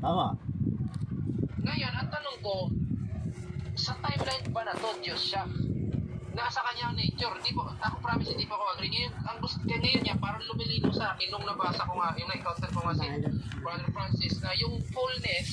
[0.00, 0.36] Tama.
[1.64, 2.56] Ngayon, ang tanong ko,
[3.76, 5.44] sa timeline ba na to, Diyos siya?
[6.36, 7.32] Nasa kanya ang nature.
[7.40, 8.92] Di po, ako promise, hindi pa ako agree.
[8.92, 12.28] Ngayon, ang gusto kaya ngayon niya, parang lumilinaw sa akin nung nabasa ko nga, yung
[12.28, 13.06] na-encounter ko nga si
[13.64, 15.48] Brother Francis, na yung fullness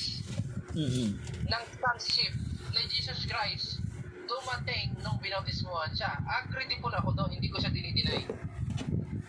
[0.74, 1.06] Mhm.
[1.46, 2.32] ng sonship
[2.74, 3.80] na Jesus Christ
[4.24, 6.16] dumating nung binautismuhan siya.
[6.24, 8.24] Agree din po na ako doon, hindi ko siya dinideny.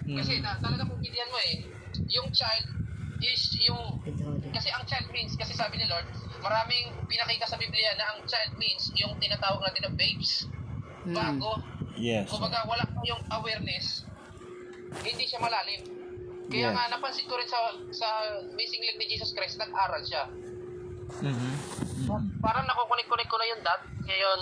[0.06, 0.44] Kasi Mhm.
[0.44, 1.56] na, talaga kung binigyan mo eh,
[2.12, 2.68] yung child
[3.24, 4.02] is yung
[4.52, 6.08] kasi ang child means, kasi sabi ni Lord,
[6.40, 10.48] maraming pinakita sa Biblia na ang child means yung tinatawag natin na babes.
[11.06, 11.62] Bago,
[11.96, 12.28] Yes.
[12.28, 14.04] kumbaga wala pa yung awareness,
[15.04, 15.86] hindi siya malalim.
[16.46, 16.76] Kaya Yes.
[16.78, 17.58] nga, napansin ko rin sa,
[17.90, 18.08] sa
[18.54, 20.30] Missing Link ni Jesus Christ, nag-aral siya.
[21.22, 21.52] Mhm.
[22.42, 23.82] Parang nakukunik-kunik ko na yung dot.
[24.06, 24.40] Ngayon,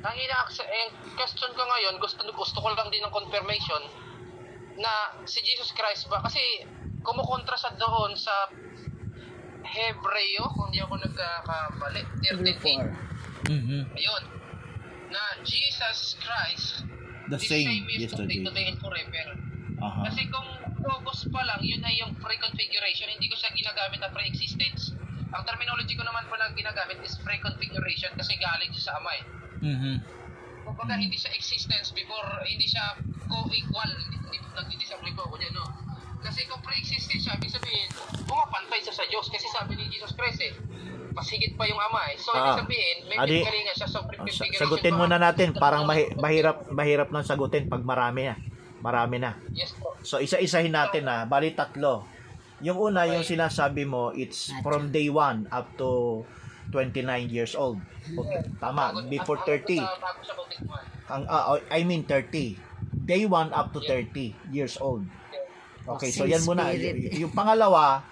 [0.00, 3.82] ang ina eh, question ko ngayon, gusto, gusto ko lang din ng confirmation
[4.80, 6.40] na si Jesus Christ ba, kasi
[7.00, 8.32] kumukontra sa doon sa
[9.60, 12.90] Hebreo, kung di ako nagkakamali, 13.8.
[13.46, 13.80] Mhm.
[13.94, 14.22] Ayun.
[15.10, 16.82] Na Jesus Christ,
[17.30, 18.38] The is same yesterday, yesterday.
[18.42, 19.26] today, and forever.
[19.80, 20.10] Aha.
[20.10, 20.48] Kasi kung
[20.82, 24.92] focus pa lang, yun ay yung pre-configuration, hindi ko siya ginagamit na pre-existence.
[25.30, 29.24] Ang terminology ko naman pa na ginagamit is pre-configuration kasi galing siya sa ama eh.
[29.62, 29.94] Mhm.
[30.66, 35.64] Kumbaga hindi siya existence before, hindi siya co-equal, hindi, hindi nagdi-disagree po ako dyan, no?
[36.20, 37.88] Kasi kung pre-existence siya, ibig sabihin,
[38.24, 40.52] pumapantay siya sa Diyos kasi sabi ni Jesus Christ eh,
[41.10, 42.16] mas higit pa yung ama eh.
[42.16, 42.54] So, Ah.
[42.54, 44.60] ibig sabihin, may Adi, pinagalingan siya sa Sa- pre-configuration.
[44.60, 48.36] Sagutin muna natin, parang mahi- mahirap mahirap nang sagutin pag marami na.
[48.80, 49.36] Marami na.
[49.50, 49.92] Yes po.
[50.00, 52.06] So isa-isahin natin na, bali tatlo.
[52.60, 56.22] Yung una, yung sinasabi mo, it's from day 1 up to
[56.70, 57.80] 29 years old.
[58.06, 59.80] Okay, tama, before ang- 30.
[61.08, 62.56] ang- ah, I mean 30.
[62.90, 65.04] Day 1 up to 30 years old.
[65.92, 66.68] Okay, so yan muna.
[66.68, 67.10] spirit.
[67.10, 68.02] Y- yung pangalawa,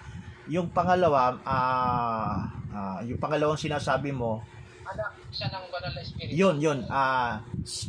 [0.47, 2.35] yung pangalawa, ah,
[2.69, 4.43] ah, yung pangalawang sinasabi mo,
[4.83, 6.33] Anak siya ng banal na espiritu.
[6.33, 7.39] yun, yun, ah,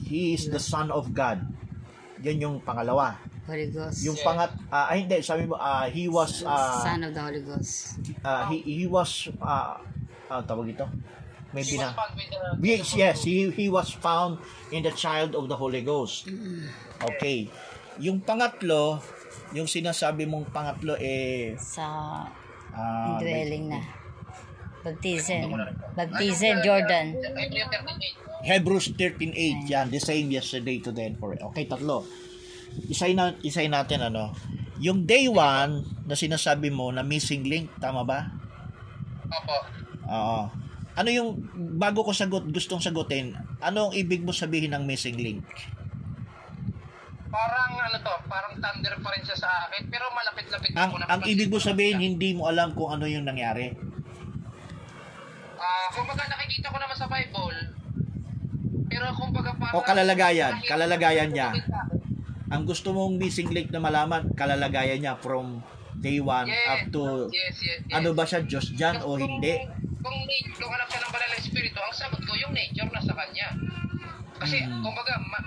[0.05, 1.41] he is the son of God.
[2.21, 3.17] Yan yung pangalawa.
[3.49, 4.05] Holy Ghost.
[4.05, 7.41] Yung pangat, ah, ay hindi, sabi mo, ah, he was, ah, Son of the Holy
[7.41, 7.97] Ghost.
[8.21, 9.81] ah, he, he was, ah,
[10.29, 10.85] ah, tawag ito?
[11.51, 11.89] May He was bina.
[11.91, 14.39] found with the- Yes, yes, he, he was found
[14.71, 16.29] in the child of the Holy Ghost.
[17.01, 17.51] Okay.
[17.99, 19.03] Yung pangatlo,
[19.57, 21.87] yung sinasabi mong pangatlo eh Sa
[22.75, 23.81] ah, dwelling na.
[24.81, 25.53] Baptism.
[25.93, 27.13] Baptism, Jordan.
[27.13, 28.31] Hebrew 38.
[28.41, 31.53] Hebrews 13:8 yan, the same yesterday today and forever.
[31.53, 32.09] Okay, tatlo.
[32.89, 34.33] Isay na isay natin ano.
[34.81, 38.33] Yung day 1 na sinasabi mo na missing link, tama ba?
[39.29, 39.57] Opo.
[40.09, 40.41] Oo.
[40.97, 41.37] Ano yung
[41.77, 45.45] bago ko sagot gustong sagutin, ano ang ibig mo sabihin ng missing link?
[47.31, 51.23] Parang ano to, parang thunder pa rin siya sa akin, pero malapit-lapit Ang na ang
[51.23, 53.71] ibig mo sabihin hindi mo alam kung ano yung nangyari.
[55.55, 57.59] Ah, kumbaga nakikita ko naman sa Bible,
[58.91, 59.77] pero kumbaga parang...
[59.79, 61.55] O kalalagayan, kalalagayan niya.
[61.55, 61.71] Yes,
[62.51, 65.63] Ang gusto mong missing link na malaman, kalalagayan niya from
[66.01, 67.93] day 1 up to yes, yes, yes.
[67.93, 69.55] ano ba siya, Diyos dyan o Kung- hindi?
[70.01, 70.19] Kung, kung,
[70.57, 73.49] kung anak siya ng banal na espiritu, ang sagot ko, yung nature na sa kanya.
[74.41, 74.81] Kasi, Hmm.
[74.81, 75.39] kumbaga, ma,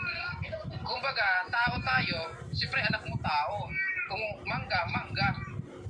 [1.04, 3.68] kumbaga, tao tayo, siyempre anak mo tao.
[4.08, 5.36] Kung mangga, mangga.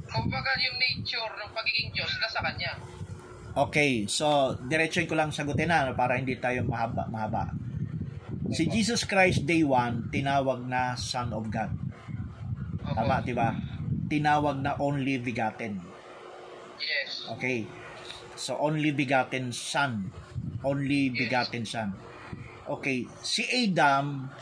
[0.10, 2.74] Kumbaga, yung nature ng pagiging Diyos nasa kanya.
[3.54, 7.54] Okay, so diretsuin ko lang sagutin na para hindi tayo mahaba mahaba.
[8.50, 11.70] Si Jesus Christ day 1 tinawag na Son of God.
[12.82, 13.54] Tama, 'di ba?
[14.10, 15.78] Tinawag na only begotten.
[16.82, 17.30] Yes.
[17.38, 17.70] Okay.
[18.34, 20.10] So only begotten son.
[20.66, 21.94] Only begotten son.
[22.66, 24.34] Okay, si Adam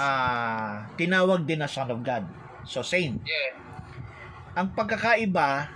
[0.00, 2.24] ah tinawag din na son of God.
[2.64, 3.20] So same.
[3.24, 3.52] Yeah.
[4.54, 5.68] Ang pagkakaiba,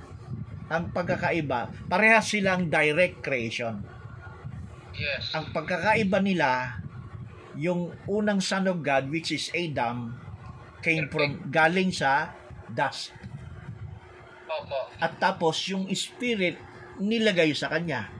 [0.71, 3.83] ang pagkakaiba, parehas silang direct creation.
[4.95, 5.35] Yes.
[5.35, 6.81] Ang pagkakaiba nila,
[7.59, 10.15] yung unang son of God which is Adam
[10.81, 12.31] came from galing sa
[12.71, 13.11] dust.
[14.49, 14.89] Opo.
[15.03, 16.57] At tapos yung spirit
[16.99, 18.11] nilagay sa kanya.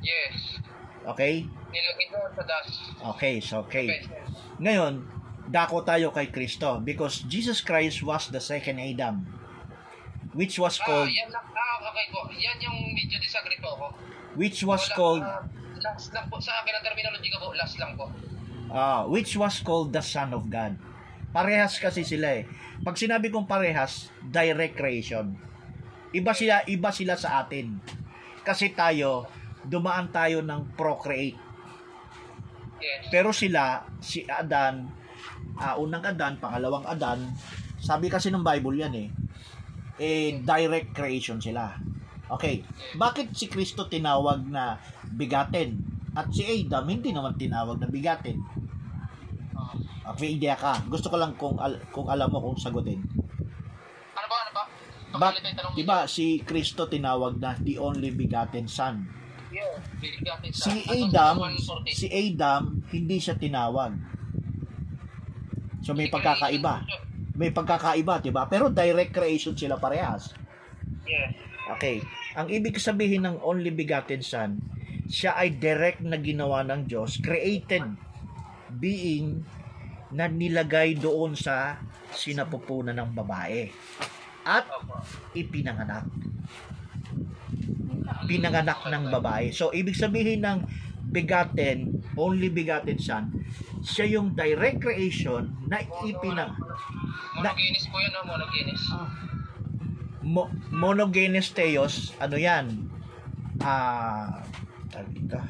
[0.00, 0.60] Yes.
[1.04, 1.48] Okay?
[1.72, 2.72] Nilagay doon sa dust.
[3.16, 3.88] Okay, so okay.
[3.88, 4.30] Okay.
[4.60, 5.02] Ngayon,
[5.48, 9.24] dako tayo kay Kristo because Jesus Christ was the second Adam
[10.30, 11.42] which was Ah, called yan lang.
[11.42, 12.22] Ah, okay po.
[12.30, 13.86] Yan yung medyo disagree po ako.
[14.36, 15.42] which was Wala, called ah,
[15.76, 17.48] last lang po sa akin ang terminology ko po.
[17.52, 18.06] Last lang po.
[18.70, 20.78] ah which was called the Son of God.
[21.30, 22.46] Parehas kasi sila eh.
[22.80, 25.34] Pag sinabi kong parehas, direct creation.
[26.10, 27.78] Iba sila, iba sila sa atin.
[28.40, 29.26] Kasi tayo,
[29.62, 31.38] dumaan tayo ng procreate.
[32.80, 33.12] Yes.
[33.12, 34.88] Pero sila, si Adan,
[35.60, 37.28] ah, unang Adan, pangalawang Adan,
[37.80, 39.08] sabi kasi ng Bible yan eh,
[40.00, 41.76] eh direct creation sila.
[42.30, 42.62] Okay,
[42.94, 44.78] bakit si Kristo tinawag na
[45.12, 45.76] bigatin?
[46.14, 48.38] At si Adam hindi naman tinawag na bigatin.
[49.52, 49.74] Ah.
[50.14, 50.78] Okay, idea ka.
[50.86, 53.02] Gusto ko lang kung, al- kung alam mo kung sagutin.
[54.14, 54.64] ano ba, ano ba?
[55.10, 55.42] Bak,
[55.74, 59.19] diba si Kristo tinawag na the only begotten son?
[60.50, 61.90] Si Adam, 140?
[61.90, 63.92] si Adam hindi siya tinawag.
[65.82, 66.86] So may pagkakaiba.
[67.34, 68.46] May pagkakaiba, 'di ba?
[68.46, 70.36] Pero direct creation sila parehas.
[71.08, 71.34] Yeah.
[71.76, 72.02] Okay.
[72.38, 74.62] Ang ibig sabihin ng only begotten son,
[75.10, 77.82] siya ay direct na ginawa ng Diyos, created
[78.70, 79.42] being
[80.14, 81.78] na nilagay doon sa
[82.14, 83.70] sinapupunan ng babae
[84.46, 84.66] at
[85.34, 86.06] ipinanganak.
[88.30, 89.50] Pinanganak ng babae.
[89.50, 90.62] So, ibig sabihin ng
[91.10, 93.34] begotten, only begotten son,
[93.82, 96.54] siya yung direct creation na ipinang
[97.34, 98.20] Monogenes po yun, no?
[98.26, 98.82] Monogenes.
[100.20, 102.86] mo, monogenes theos, ano yan?
[103.60, 104.44] Ah,
[105.10, 105.40] dito.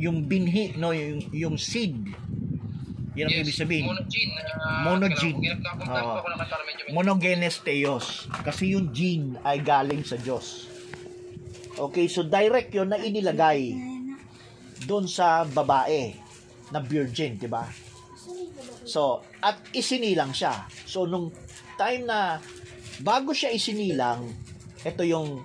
[0.00, 2.08] Yung binhi, no, yung, yung seed.
[3.18, 3.90] Yan ang ibig sabihin.
[3.90, 4.32] Monogene.
[4.38, 5.38] Uh, Monogene.
[5.42, 6.94] May...
[6.94, 8.30] Monogenes theos.
[8.46, 10.69] Kasi yung gene ay galing sa Diyos.
[11.80, 13.72] Okay, so direct yun na inilagay
[14.84, 16.12] doon sa babae
[16.68, 17.64] na virgin, di ba?
[18.84, 20.68] So, at isinilang siya.
[20.84, 21.32] So, nung
[21.80, 22.36] time na
[23.00, 24.28] bago siya isinilang,
[24.84, 25.40] ito yung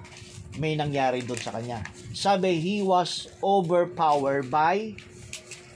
[0.59, 1.79] may nangyari doon sa kanya.
[2.11, 4.91] Sabi, he was overpowered by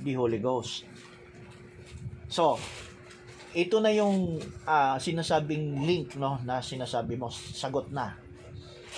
[0.03, 0.83] the Holy Ghost.
[2.27, 2.59] So,
[3.55, 8.13] ito na yung ah, sinasabing link no na sinasabi mo sagot na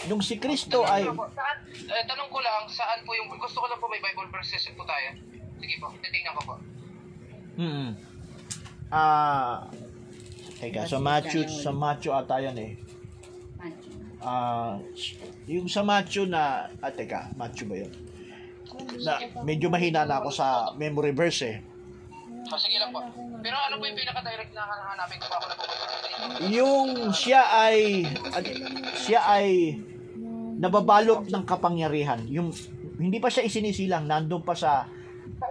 [0.10, 3.30] nung si Kristo ay Saan, eh, tanong ko lang, saan po yung...
[3.30, 5.14] Gusto ko lang po may Bible verses po tayo.
[5.62, 6.54] Sige po, titingnan ko po.
[7.60, 7.90] mm
[8.92, 9.72] ah
[10.60, 12.76] teka sa Matthew sa Matthew ata yan eh.
[14.20, 14.76] Ah
[15.48, 17.92] yung sa Matthew na ah teka Matthew ba yun?
[19.08, 19.16] Na
[19.48, 21.58] medyo mahina na ako sa memory verse eh
[22.52, 23.00] So, sige lang po.
[23.40, 25.70] Pero ano po yung pinaka-direct na hanapin ko ako na dito?
[26.52, 28.44] yung siya ay at
[29.00, 29.80] siya ay
[30.60, 32.52] nababalot ng kapangyarihan yung
[33.00, 34.86] hindi pa siya isinisilang nandun pa sa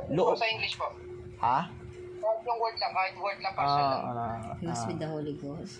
[0.06, 0.86] loob sa English po.
[1.40, 1.66] ha
[2.20, 4.38] Kahit yung word lang, kahit word lang, partial Ah, lang.
[4.46, 4.86] ah, He was ah.
[4.86, 5.74] with the Holy Ghost.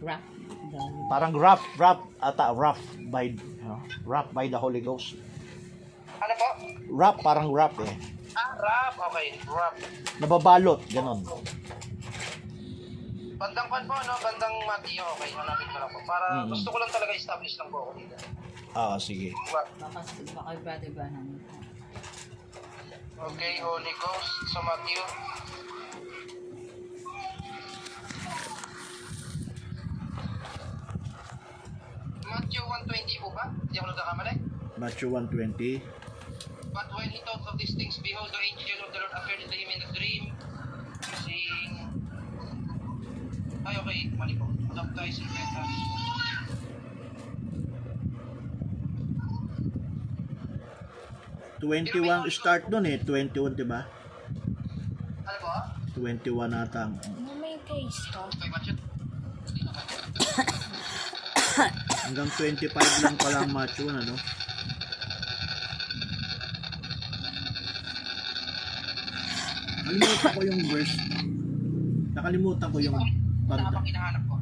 [0.00, 0.22] Rap.
[0.70, 5.16] The parang rough rough ata rough by ano, rough by the Holy Ghost
[6.14, 6.48] Ano po?
[6.88, 7.96] rough parang rough eh
[8.32, 8.94] Ah, rap.
[9.10, 9.74] Okay, rap.
[10.18, 11.20] nababalot ganon
[13.36, 14.14] Bandang pan po, no?
[14.20, 15.00] Bandang Matthew.
[15.16, 15.98] Okay, hanapin ko lang po.
[16.04, 16.52] Para Mm.
[16.52, 18.16] gusto ko lang talaga establish lang po ako dito.
[18.70, 19.66] ah sige Rap.
[19.80, 20.00] baka,
[20.30, 21.26] baka brother Branham.
[23.18, 25.00] Okay, Holy Ghost sa Matthew.
[32.22, 33.44] Matthew 120 po ba?
[33.50, 34.32] Hindi ako nagkakamali.
[34.76, 35.99] Matthew 120
[36.72, 39.54] But when he thought of these things, behold, the angel of the Lord appeared unto
[39.54, 40.22] him in a dream,
[41.20, 41.72] saying,
[43.60, 44.46] Ay, okay, mali po.
[44.70, 45.76] Baptize in repentance.
[51.60, 53.84] 21 start dun eh 21 di ba
[55.28, 55.52] Ano po?
[56.00, 56.96] 21 ata ang-
[57.60, 58.74] Okay, Matthew.
[62.00, 62.72] hanggang 25
[63.04, 64.14] lang pala ang Matthew ano
[69.90, 70.94] Nakalimutan ko yung verse.
[72.14, 72.96] Nakalimutan ko yung
[73.50, 73.70] banda.
[73.74, 74.34] pang hinahanap ko.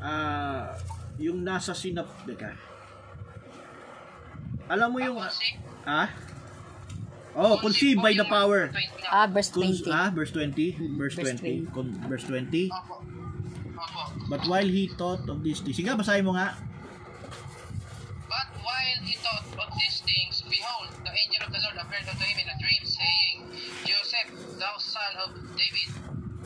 [0.00, 0.78] Ah,
[1.18, 2.06] yung nasa sinap,
[2.38, 2.54] ka.
[4.70, 5.18] Alam mo yung
[5.82, 6.08] ah?
[7.34, 8.70] Oh, conceived by the power.
[8.70, 9.10] 20 nga.
[9.10, 9.90] Ah, verse Con- 20.
[9.90, 12.70] ah, verse 20, verse Verse 20, con- verse 20.
[12.70, 13.02] Opo.
[13.74, 14.02] Opo.
[14.30, 16.54] But while he thought of these things, sige, basahin mo nga.
[18.30, 20.39] But while he thought of these things,
[21.26, 23.36] angel of the Lord appeared unto him in a dream, saying,
[23.84, 25.90] Joseph, thou son of David,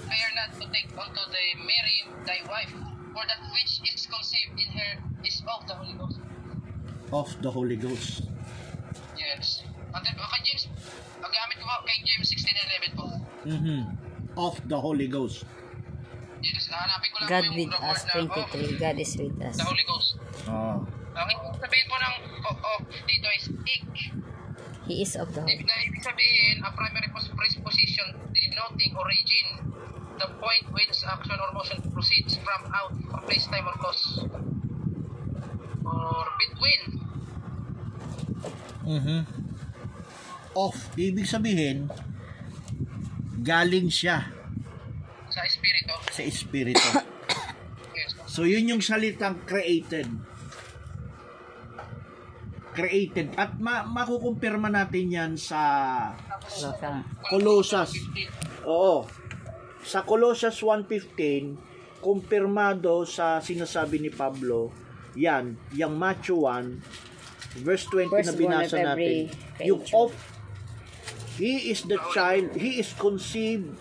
[0.02, 2.73] fear not to take unto thy Mary thy wife,
[3.14, 4.93] for that which is conceived in her
[5.25, 6.19] is of the Holy Ghost.
[7.12, 8.26] Of the Holy Ghost.
[9.14, 9.62] Yes.
[9.95, 10.66] And then, kay James,
[11.23, 13.07] paggamit ko po kay James 16:11 po.
[13.47, 13.81] Mhm.
[14.35, 15.47] Of the Holy Ghost.
[16.43, 18.83] Yes, hanapin ko lang God po yung with the us, word na of 23.
[18.83, 19.57] God is with us.
[19.57, 20.11] the Holy Ghost.
[20.50, 20.83] Oh.
[21.14, 23.87] Ang ibig sabihin po ng of, of dito is ik.
[24.85, 29.47] He is of the Holy Ibig na ibig sabihin, a primary pos- preposition denoting origin,
[30.14, 34.21] the point whence action or motion proceeds from out of place, time, or cause.
[35.83, 36.83] Or between.
[38.85, 39.21] Mhm.
[40.55, 41.88] Of, ibig sabihin,
[43.41, 44.29] galing siya
[45.26, 45.95] Sa espiritu.
[46.12, 46.88] sa Espiritu.
[47.95, 48.11] Yes.
[48.26, 50.07] So yun yung salitang created.
[52.75, 53.38] Created.
[53.38, 55.61] At ma makukumpirma natin yan sa.
[57.31, 57.95] Colossus.
[58.66, 59.07] Oo.
[59.85, 64.73] Sa Colossus 1.15, kumpirmado sa sinasabi ni Pablo,
[65.14, 69.31] yan, yung Matthew 1, verse 20 na Firstborn binasa natin.
[69.62, 70.11] Yung of,
[71.38, 73.76] he is the child, he is conceived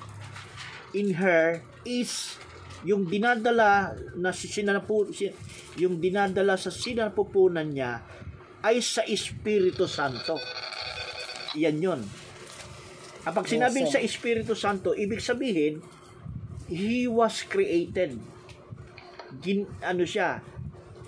[0.94, 2.38] in her is
[2.84, 5.32] yung dinadala na si sinapu, si,
[5.80, 8.04] yung dinadala sa sinapupunan niya
[8.63, 10.39] ay sa Espiritu Santo.
[11.60, 12.01] Yan yun.
[13.24, 15.84] Kapag sinabing Yes, sa Espiritu Santo, ibig sabihin,
[16.67, 18.17] He was created.
[19.43, 20.39] Gin, ano siya?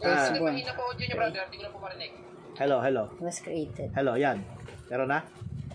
[0.04, 1.42] Ah, Kasi mahina po audio niyo, brother.
[1.48, 2.12] Hindi ko na po marinig.
[2.56, 3.04] hello, hello.
[3.20, 3.90] Was created.
[3.96, 4.44] Hello, yan.
[4.86, 5.24] Pero na?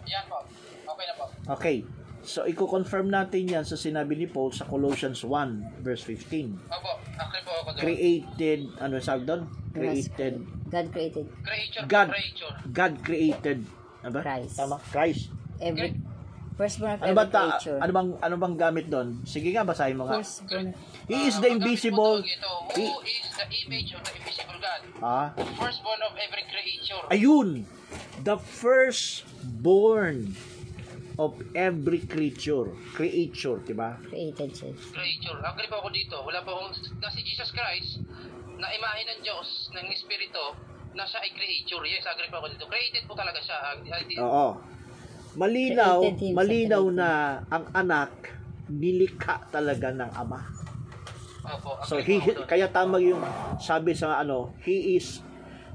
[0.04, 0.44] Yan po.
[0.86, 1.24] Okay na po.
[1.58, 1.76] Okay.
[2.20, 6.52] So, i-confirm natin yan sa sinabi ni Paul sa Colossians 1, verse 15.
[6.68, 6.92] Opo.
[7.16, 7.80] Agree po ako doon.
[7.80, 9.42] Created, ano sabi doon?
[9.72, 10.34] Created,
[10.70, 12.08] God created Creature God.
[12.08, 12.52] creature.
[12.70, 13.58] God created,
[14.00, 14.20] ano ba?
[14.22, 14.54] Christ.
[14.56, 14.76] Tama?
[14.86, 15.22] Christ.
[15.60, 15.92] every
[16.56, 17.76] firstborn of Ano every ta, creature.
[17.78, 19.20] ano bang ano bang gamit doon?
[19.24, 20.18] Sige nga basahin mo nga.
[20.18, 20.72] Firstborn.
[21.04, 22.20] He is the Ah, invisible.
[22.20, 24.80] tawag He, who is the image of the invisible God?
[25.00, 27.00] ah, Firstborn of every creature.
[27.08, 27.48] ayun.
[28.22, 30.34] The firstborn
[31.16, 32.70] of every creature.
[32.94, 33.96] Creature, di ba?
[34.02, 34.70] Created siya.
[34.88, 35.36] creature.
[35.36, 36.14] Agree po ako dito.
[36.20, 38.00] Wala po akong, na si Jesus Christ,
[38.60, 40.54] na imahe ng Diyos, ng Espiritu,
[40.92, 41.82] na siya ay creature.
[41.86, 42.66] Yes, agree po ako dito.
[42.68, 43.56] Created po talaga siya.
[44.20, 44.48] Oo.
[45.38, 45.98] Malinaw,
[46.34, 48.34] malinaw na ang anak
[48.70, 50.42] nilikha talaga ng ama.
[51.40, 53.22] Opo, agree So he kaya tama yung
[53.58, 55.24] sabi sa ano, he is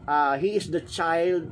[0.06, 1.50] uh, he is the child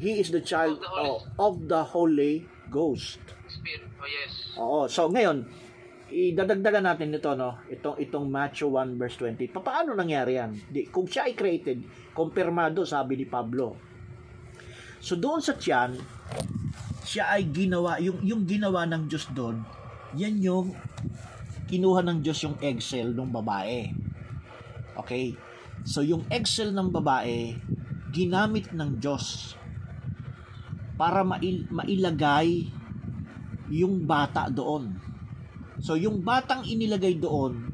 [0.00, 2.34] he is the child Of the Holy- oh, of the Holy
[2.68, 3.20] Ghost.
[3.48, 3.88] Spirit.
[3.96, 4.32] Oh, yes.
[4.58, 4.80] Oo.
[4.90, 5.46] So ngayon,
[6.08, 9.52] idadagdagan natin ito no, itong itong Matthew 1 verse 20.
[9.52, 10.56] Pa- Paano nangyari yan?
[10.68, 11.84] Di, kung siya ay created,
[12.16, 13.76] kumpirmado sabi ni Pablo.
[14.98, 15.94] So doon sa tiyan,
[17.06, 19.62] siya ay ginawa, yung, yung ginawa ng Diyos doon,
[20.18, 20.74] yan yung
[21.68, 23.92] kinuha ng Diyos yung egg cell ng babae.
[24.98, 25.36] Okay?
[25.86, 27.54] So yung egg cell ng babae,
[28.10, 29.54] ginamit ng Diyos
[30.98, 32.66] para mail- mailagay
[33.70, 34.96] yung bata doon.
[35.78, 37.70] So yung batang inilagay doon,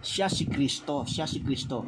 [0.00, 1.84] siya si Kristo, siya si Kristo.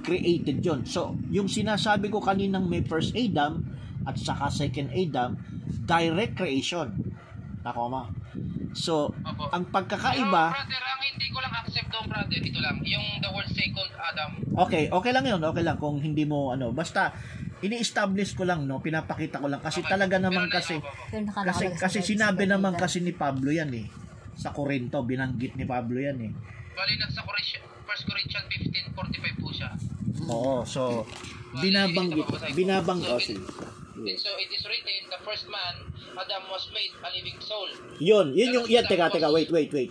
[0.00, 0.80] Created yon.
[0.84, 3.64] So yung sinasabi ko kaninang may first Adam
[4.04, 5.36] at saka second Adam,
[5.84, 6.92] direct creation.
[7.60, 8.02] Nako ma.
[8.72, 9.48] So Opo.
[9.50, 12.76] ang Pero, pagkakaiba, brother, ang hindi ko lang accept doon, brother, ito lang.
[12.80, 14.30] Yung the word second Adam.
[14.56, 17.12] okay, okay lang yun, okay lang kung hindi mo ano, basta
[17.58, 19.90] ini-establish ko lang no, pinapakita ko lang kasi Okay.
[19.90, 20.74] talaga naman Pero na- kasi.
[21.10, 23.86] Pero kasi kasi sinabi naman kasi ni Pablo yan eh
[24.38, 26.32] sa Korinto binanggit ni Pablo yan eh
[26.72, 28.46] Bali, nasa Corinthians, 1 Corinthians
[28.94, 29.70] 15.45 po siya.
[30.30, 31.02] oo so
[31.58, 32.22] binabanggit
[32.54, 33.42] binabang oh, sige.
[34.14, 35.74] So it is written, the first man,
[36.14, 37.66] Adam was made a living soul.
[37.98, 39.90] yun yun yung yan teka teka wait wait wait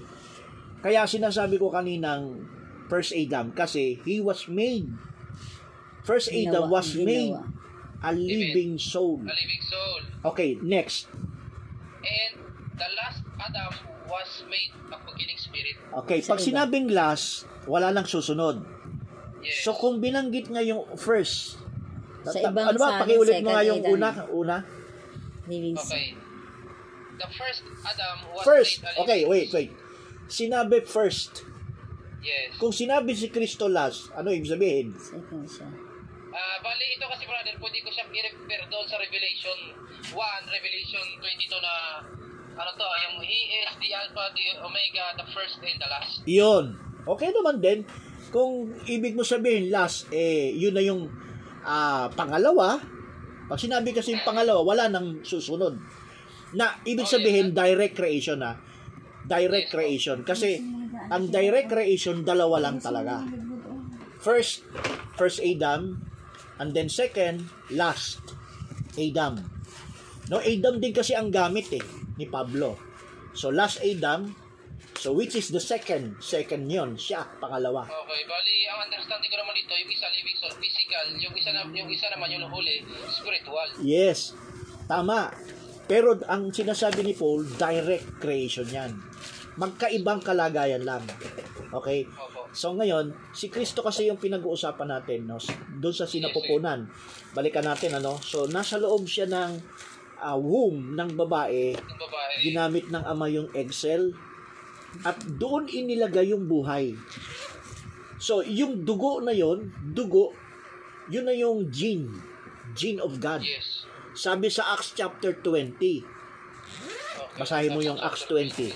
[0.80, 2.40] kaya sinasabi ko kaninang
[2.88, 4.88] first Adam kasi he was made
[6.08, 7.04] first Adam Ginawa- was ginawa.
[7.04, 7.36] made
[8.00, 10.00] a living soul A living soul.
[10.24, 11.12] okay next
[12.00, 12.40] And
[12.74, 13.72] the last Adam
[14.08, 15.76] was made a quickening spirit.
[15.94, 18.64] okay pag sinabing last wala nang susunod
[19.38, 19.64] Yes.
[19.64, 21.62] So kung binanggit nga yung first,
[22.26, 23.94] Sa ta- ibang ano ba, pakiulit mo nga yung Adam.
[23.96, 24.58] una, una?
[25.48, 26.18] Okay.
[27.16, 29.72] The first Adam was First, made okay, wait, wait.
[30.28, 31.48] Sinabi first.
[32.20, 32.60] Yes.
[32.60, 34.92] Kung sinabi si Kristo last, ano ibig sabihin?
[35.00, 35.70] Second siya.
[36.34, 39.58] Ah, bali ito kasi brother, pwede ko siyang i-refer doon sa Revelation
[40.12, 40.18] 1,
[40.52, 41.74] Revelation 22 na
[42.58, 46.26] ano to, yung He is the Alpha, the Omega, the first and the last.
[46.26, 46.66] Iyon.
[47.06, 47.86] Okay naman din.
[48.34, 51.08] Kung ibig mo sabihin last, eh, yun na yung
[51.64, 52.82] ah, pangalawa.
[53.48, 55.80] Pag sinabi kasi yung pangalawa, wala nang susunod.
[56.58, 58.60] Na, ibig sabihin, direct creation na.
[59.24, 60.24] Direct creation.
[60.28, 60.60] Kasi,
[61.08, 63.24] ang direct creation, dalawa lang talaga.
[64.20, 64.68] First,
[65.16, 66.04] first Adam,
[66.60, 68.20] and then second, last
[69.00, 69.40] Adam.
[70.28, 71.84] No, Adam din kasi ang gamit eh,
[72.18, 72.76] ni Pablo.
[73.38, 74.34] So, last Adam,
[74.98, 77.86] so which is the second, second yon siya, pangalawa.
[77.86, 81.62] Okay, bali ang understanding ko naman dito, yung isa living soul, physical, yung isa na,
[81.70, 82.82] yung isa naman yung huli,
[83.14, 83.70] spiritual.
[83.86, 84.34] Yes,
[84.90, 85.30] tama.
[85.88, 88.92] Pero ang sinasabi ni Paul, direct creation yan.
[89.56, 91.02] Magkaibang kalagayan lang.
[91.72, 92.04] Okay?
[92.06, 92.38] Opo.
[92.52, 95.40] So ngayon, si Kristo kasi yung pinag-uusapan natin, no?
[95.80, 96.90] Doon sa sinapupunan.
[97.32, 98.20] Balikan natin, ano?
[98.20, 99.52] So, nasa loob siya ng
[100.22, 102.36] ah, womb ng babae, babae.
[102.42, 104.14] ginamit ng ama yung egg cell,
[105.06, 106.98] at doon inilagay yung buhay.
[108.18, 110.34] So, yung dugo na yon, dugo,
[111.12, 112.10] yun na yung gene.
[112.74, 113.46] Gene of God.
[113.46, 113.86] Yes.
[114.18, 115.78] Sabi sa Acts chapter 20.
[115.78, 116.02] Okay.
[117.38, 118.74] Basahin mo yung Acts 20.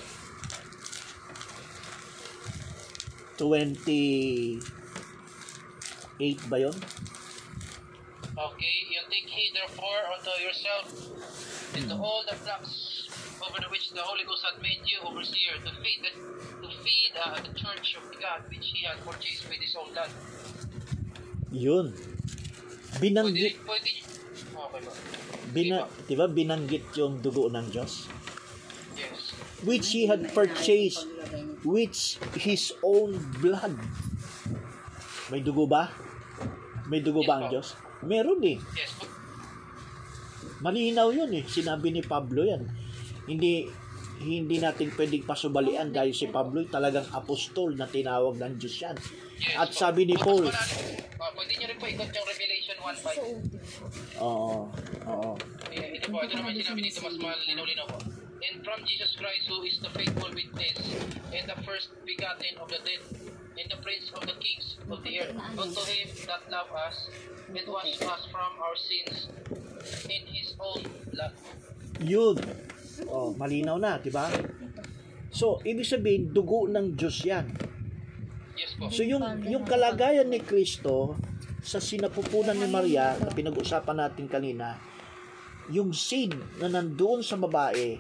[3.42, 4.62] 28
[6.46, 6.78] ba yon?
[8.42, 10.90] Okay, you take heed therefore unto yourself
[11.78, 13.06] and to all the flocks
[13.38, 16.10] over the which the Holy Ghost had made you overseer to feed the,
[16.66, 20.10] to feed uh, the church of God which He had purchased with His own blood.
[21.54, 21.94] Yun.
[22.98, 23.92] Pwede, Binanggit, pwede,
[24.58, 24.92] okay ba?
[25.54, 25.78] bina,
[26.10, 28.10] di ba binanggit yung dugo ng Diyos?
[28.98, 29.38] Yes.
[29.62, 31.06] Which He had purchased
[31.62, 33.78] which His own blood.
[35.30, 35.94] May dugo ba?
[36.90, 37.91] May dugo ba ang Diyos?
[38.06, 38.58] Meron eh.
[38.78, 38.92] Yes.
[40.62, 41.44] Malinaw yun eh.
[41.46, 42.66] Sinabi ni Pablo yan.
[43.26, 43.66] Hindi
[44.22, 48.98] hindi natin pwedeng pasubalian dahil si Pablo talagang apostol na tinawag ng Diyos yan.
[49.42, 54.22] yes At sabi ni Paul, pwede nyo rin po ikot yung Revelation 1.5.
[54.22, 54.70] oo,
[55.10, 55.32] oo,
[55.74, 57.98] ito po, ito naman sinabi dito mas malinaw-linaw po.
[58.42, 60.78] And from Jesus Christ, who is the faithful witness,
[61.30, 63.02] and the first begotten of the dead,
[63.54, 67.10] and the prince of the kings of the earth, unto him that loved us,
[67.56, 69.28] and washed us from our sins
[70.08, 71.34] in his own blood.
[72.02, 72.38] Yun.
[73.10, 74.30] Oh, malinaw na, 'di ba?
[75.32, 77.48] So, ibig sabihin dugo ng Diyos 'yan.
[78.62, 78.92] Yes po.
[78.92, 81.18] So yung yung kalagayan ni Kristo
[81.62, 84.78] sa sinapupunan ni Maria na pinag-usapan natin kanina,
[85.70, 87.98] yung seed na nandoon sa babae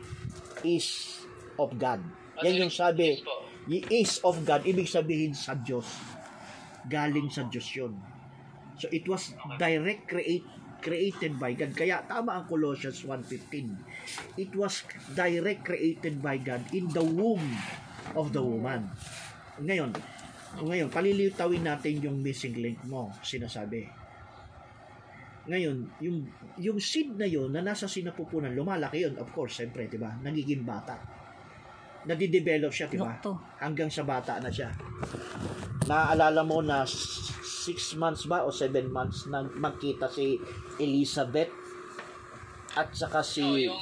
[0.66, 1.22] is
[1.58, 2.02] of God.
[2.42, 3.22] Yan yung sabi,
[3.70, 5.86] is of God, ibig sabihin sa Diyos.
[6.90, 7.94] Galing sa Diyos yun.
[8.82, 10.42] So it was direct create
[10.82, 11.78] created by God.
[11.78, 14.42] Kaya tama ang Colossians 1.15.
[14.42, 14.82] It was
[15.14, 17.46] direct created by God in the womb
[18.18, 18.90] of the woman.
[19.62, 19.94] Ngayon,
[20.66, 23.86] ngayon, palilitawin natin yung missing link mo, sinasabi.
[25.46, 26.26] Ngayon, yung,
[26.58, 30.18] yung seed na yun na nasa sinapupunan, lumalaki yun, of course, siyempre, di ba?
[30.18, 30.98] Nagiging bata.
[32.04, 33.14] Nadidevelop siya, di ba?
[33.58, 34.74] Hanggang sa bata na siya.
[35.86, 40.38] Naaalala mo na 6 months ba o 7 months na magkita si
[40.78, 41.52] Elizabeth
[42.74, 43.78] at saka si So, yung...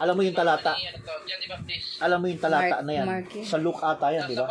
[0.00, 2.00] alam mo yung talata Ano to, John the Baptist.
[2.00, 4.46] alam mo yung talata Mark- na yan Mark sa Luke ata yan di ba.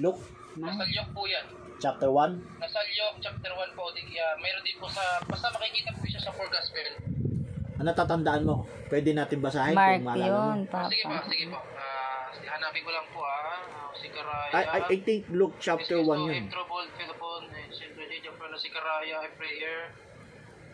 [0.00, 0.22] Luke
[0.56, 1.44] Nasa Luke po yan.
[1.76, 3.84] chapter 1 Nasa Luke chapter 1 po.
[3.92, 5.02] Di, uh, mayroon din po sa...
[5.22, 6.86] Basta makikita po siya sa 4 gospel.
[7.74, 11.26] ano natatandaan mo pwede natin basahin Mark kung maalala mo yun, Ah, sige po, Papa.
[11.28, 11.58] sige po.
[12.34, 13.62] Ah, hanapin ko lang po ah.
[13.62, 14.52] Ah, si Karaya.
[14.54, 17.70] I, I, I think Luke chapter 1 yun trouble, Philippon, and
[18.34, 19.94] po na si Karaya, I pray here.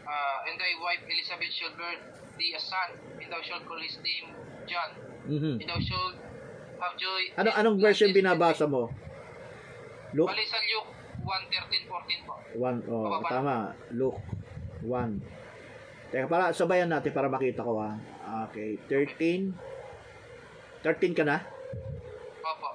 [0.08, 2.00] Ah, and thy wife Elizabeth shall bear
[2.40, 4.32] thee a son, and thou shalt call his name
[4.64, 4.90] John.
[5.28, 5.60] Mhm.
[5.60, 6.16] And thou shalt
[6.80, 7.22] have joy.
[7.36, 8.88] ano anong version binabasa mo
[10.16, 12.34] Luke Bali sa Luke 1.13, 14 po.
[12.56, 13.28] 1 oh Bababa.
[13.28, 13.56] tama
[13.92, 14.18] Luke
[14.82, 15.40] 1
[16.10, 17.94] Teka, para sabayan natin para makita ko ha.
[18.50, 19.54] Okay, 13.
[20.82, 21.36] 13 ka na?
[22.40, 22.68] Opo.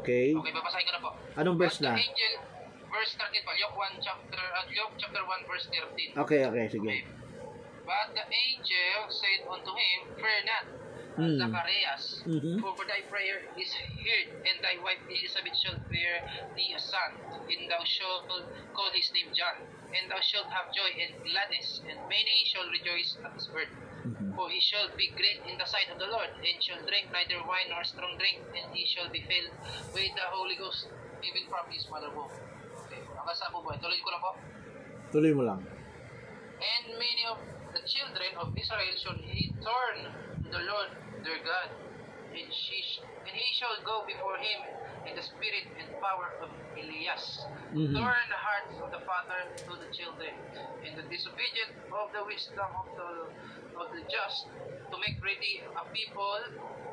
[0.00, 0.32] Okay.
[0.36, 1.10] Okay, babasahin ko na po.
[1.36, 1.96] Anong verse na?
[1.96, 2.32] the angel,
[2.92, 3.52] verse 13 po.
[3.56, 6.12] Luke 1 chapter, uh, Luke chapter 1 verse 13.
[6.24, 6.84] Okay, okay, sige.
[6.88, 7.02] Okay.
[7.84, 10.64] But the angel said unto him, Fear not,
[11.14, 11.38] Hmm.
[11.38, 12.58] Zacharias, Mhm.
[12.58, 16.26] for thy prayer is heard, and thy wife Elizabeth shall bear
[16.58, 17.14] thee a son,
[17.46, 18.26] and thou shalt
[18.74, 19.62] call his name John,
[19.94, 23.70] and thou shalt have joy and gladness, and many shall rejoice at his birth.
[24.34, 27.38] For he shall be great in the sight of the Lord, and shall drink neither
[27.46, 29.54] wine nor strong drink, and he shall be filled
[29.94, 30.90] with the Holy Ghost,
[31.22, 32.34] even from his mother womb.
[32.90, 33.78] Okay, hanggang saan po ba?
[33.78, 34.32] Tuloy ko lang po.
[35.14, 35.60] Tuloy mo lang.
[36.58, 37.38] And many of
[37.78, 40.90] the children of Israel shall he turn to the Lord
[41.22, 41.70] their God,
[42.34, 44.60] and, she sh- and he shall go before him
[45.06, 47.46] in the spirit and power of Elias.
[47.72, 47.94] Mhm.
[47.94, 50.34] Turn the hearts of the father to the children,
[50.84, 53.10] and the disobedient of the wisdom of the
[53.80, 54.46] of the just,
[54.90, 56.38] to make ready a people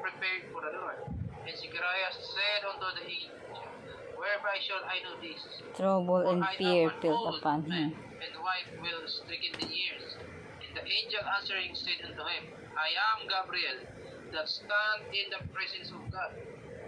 [0.01, 0.97] prepared for the Lord.
[1.45, 3.69] And Zechariah said unto the angel,
[4.17, 5.41] Whereby shall I know this?
[5.77, 8.03] Trouble and I fear an filled old upon man, him.
[8.21, 10.17] And wife will stricken in the years.
[10.61, 12.43] And the angel answering said unto him,
[12.77, 13.77] I am Gabriel,
[14.31, 16.31] that stand in the presence of God,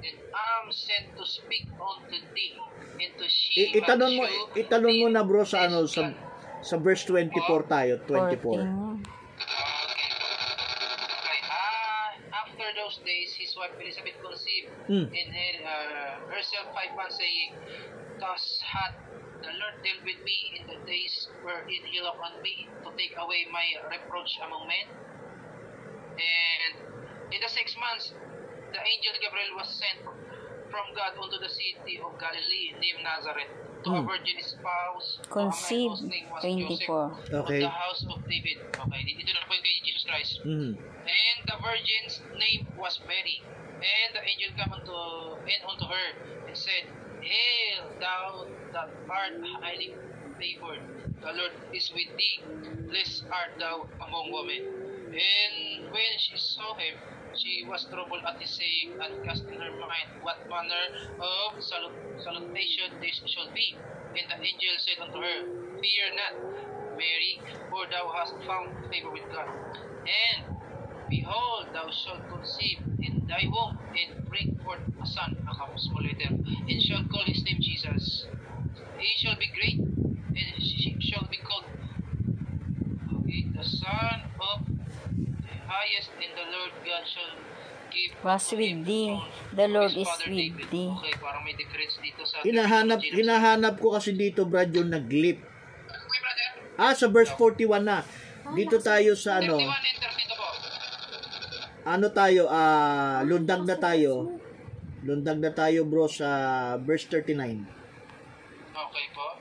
[0.04, 2.56] and am sent to speak unto thee,
[3.00, 4.26] and to I- sheep itanong mo
[4.56, 6.12] itanong mo na bro sa ano sa
[6.64, 8.64] sa verse 24 tayo, 24.
[8.64, 9.04] 14.
[11.04, 15.08] Okay, ah, after those days, his wife Elizabeth conceived Hmm.
[15.12, 17.60] in her, uh, herself five months, saying,
[18.16, 18.96] Thus hath
[19.44, 23.12] the Lord dealt with me in the days wherein he looked on me to take
[23.20, 24.88] away my reproach among men.
[26.16, 26.93] And
[27.34, 28.14] in the six months,
[28.72, 30.06] the angel Gabriel was sent
[30.70, 33.50] from God unto the city of Galilee named Nazareth
[33.84, 34.08] to a Hmm.
[34.08, 37.04] virgin spouse of Conceived, whose name was 24.
[37.30, 37.60] Joseph Okay.
[37.60, 38.58] the house of David.
[38.74, 40.32] Okay, dito na po yung kay Jesus Christ.
[40.46, 40.72] Mhm.
[41.04, 43.44] And the virgin's name was Mary.
[43.84, 44.98] And the angel came unto,
[45.44, 46.08] and unto her
[46.48, 46.88] and said,
[47.24, 49.96] Hail, thou that art highly
[50.40, 50.84] favored.
[51.24, 52.40] The Lord is with thee.
[52.88, 54.64] Blessed art thou among women.
[55.14, 56.96] And when she saw him,
[57.36, 60.86] she was troubled at his saying, and cast in her mind what manner
[61.20, 63.82] of salut- salutation this should be.
[64.16, 65.40] And the angel said unto her,
[65.82, 66.36] Fear not,
[66.98, 69.50] Mary, for thou hast found favor with God.
[70.06, 70.42] And
[71.10, 76.34] Behold, thou shalt conceive in thy womb and bring forth a son, a small letter,
[76.70, 78.30] and shall call his name Jesus.
[78.98, 79.80] He shall be great,
[80.36, 81.70] and she shall be called
[83.10, 84.18] okay, the Son
[85.74, 87.34] Highest, and the Lord God shall
[87.90, 89.10] give Was with thee.
[89.58, 90.70] The Lord is father with David.
[90.70, 90.92] thee.
[91.02, 95.42] Okay, parang may difference dito sa Hinahanap, hinahanap ko kasi dito, Brad, yung naglip.
[96.78, 98.06] Ah, sa verse 41 na.
[98.54, 100.48] Dito tayo sa ano, 31 enter dito po.
[101.86, 104.30] ano tayo, ah, lundag na tayo.
[105.04, 106.30] Lundag na tayo, bro, sa
[106.82, 107.66] verse 39.
[108.74, 109.33] Okay po.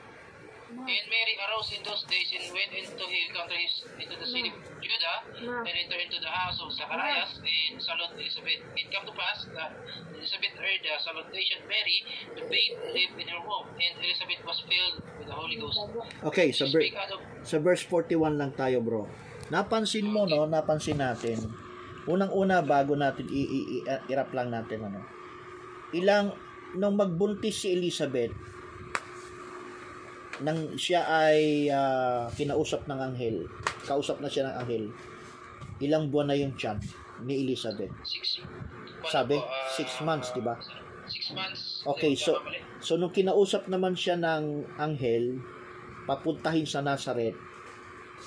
[0.82, 3.70] And Mary arose in those days and went into his country,
[4.02, 5.16] into the city of Judah,
[5.62, 8.60] and entered into the house of Zacharias and saluted Elizabeth.
[8.74, 9.78] It came to pass that
[10.10, 11.98] Elizabeth heard the salutation of Mary,
[12.34, 15.78] the babe lived in her womb, and Elizabeth was filled with the Holy Ghost.
[16.26, 19.06] Okay, sa, She ver- of sa verse 41 lang tayo, bro.
[19.48, 20.50] Napansin mo, no?
[20.50, 21.38] Napansin natin.
[22.04, 24.98] Unang-una, bago natin i- i- i- irap lang natin, ano?
[25.94, 26.34] Ilang,
[26.74, 28.32] nung magbuntis si Elizabeth,
[30.42, 33.46] nang siya ay ah, kinausap ng anghel,
[33.86, 34.84] kausap na siya ng anghel,
[35.82, 36.78] ilang buwan na yung tiyan
[37.22, 37.90] ni Elizabeth.
[38.02, 38.42] six,
[39.06, 40.58] Sabi, po, ah, six months, di ba?
[41.06, 41.62] Six months.
[41.86, 42.38] Okay, so
[42.78, 45.38] so nung kinausap naman siya ng anghel,
[46.06, 47.38] papuntahin sa Nazareth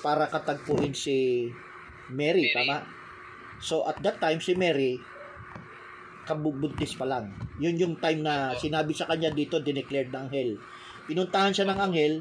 [0.00, 1.48] para katagpuin si
[2.12, 2.52] Mary, Mary.
[2.52, 2.84] tama?
[3.60, 5.00] So at that time si Mary
[6.26, 7.30] kabubuntis pa lang.
[7.62, 10.58] Yun yung time na sinabi sa kanya dito dineclared ng anghel.
[11.06, 12.14] Pinuntahan siya ng anghel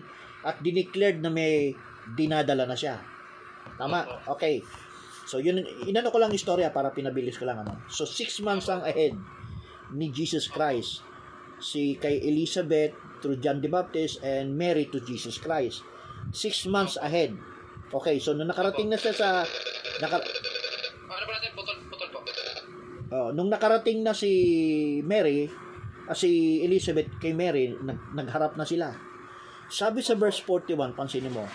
[0.45, 1.73] at dineclared na may
[2.13, 3.01] dinadala na siya.
[3.81, 4.05] Tama?
[4.37, 4.61] Okay.
[5.25, 7.81] So yun inano ko lang istorya para pinabilis ko lang ano.
[7.89, 9.17] So six months ang ahead
[9.93, 11.01] ni Jesus Christ
[11.57, 12.93] si kay Elizabeth
[13.23, 15.81] through John the Baptist and Mary to Jesus Christ.
[16.29, 17.33] Six months ahead.
[17.89, 19.27] Okay, so nung nakarating na siya sa
[20.01, 21.51] naka, Ano ba natin?
[21.55, 22.19] Putol, putol po.
[23.13, 24.29] oh, nung nakarating na si
[25.05, 25.47] Mary,
[26.13, 28.93] si Elizabeth kay Mary, nag, nagharap na sila.
[29.65, 31.49] Sabi sa verse 41, pansinin mo,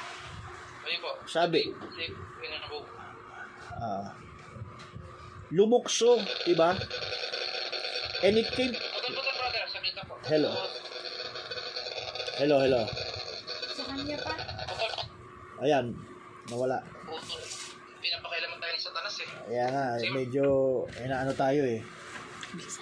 [0.91, 1.11] Ayun po.
[1.23, 1.71] Sabi.
[3.81, 4.11] Ah,
[5.55, 6.75] lumukso, di ba?
[8.27, 8.75] And it came.
[10.27, 10.51] Hello.
[12.43, 12.83] hello, hello.
[13.71, 13.89] Putol,
[15.63, 15.95] Ayan,
[16.51, 16.79] nawala.
[18.01, 19.29] Pinapakailaman tayo ni Satanas eh.
[19.47, 20.45] Kaya nga, medyo,
[20.99, 21.81] inaano tayo eh.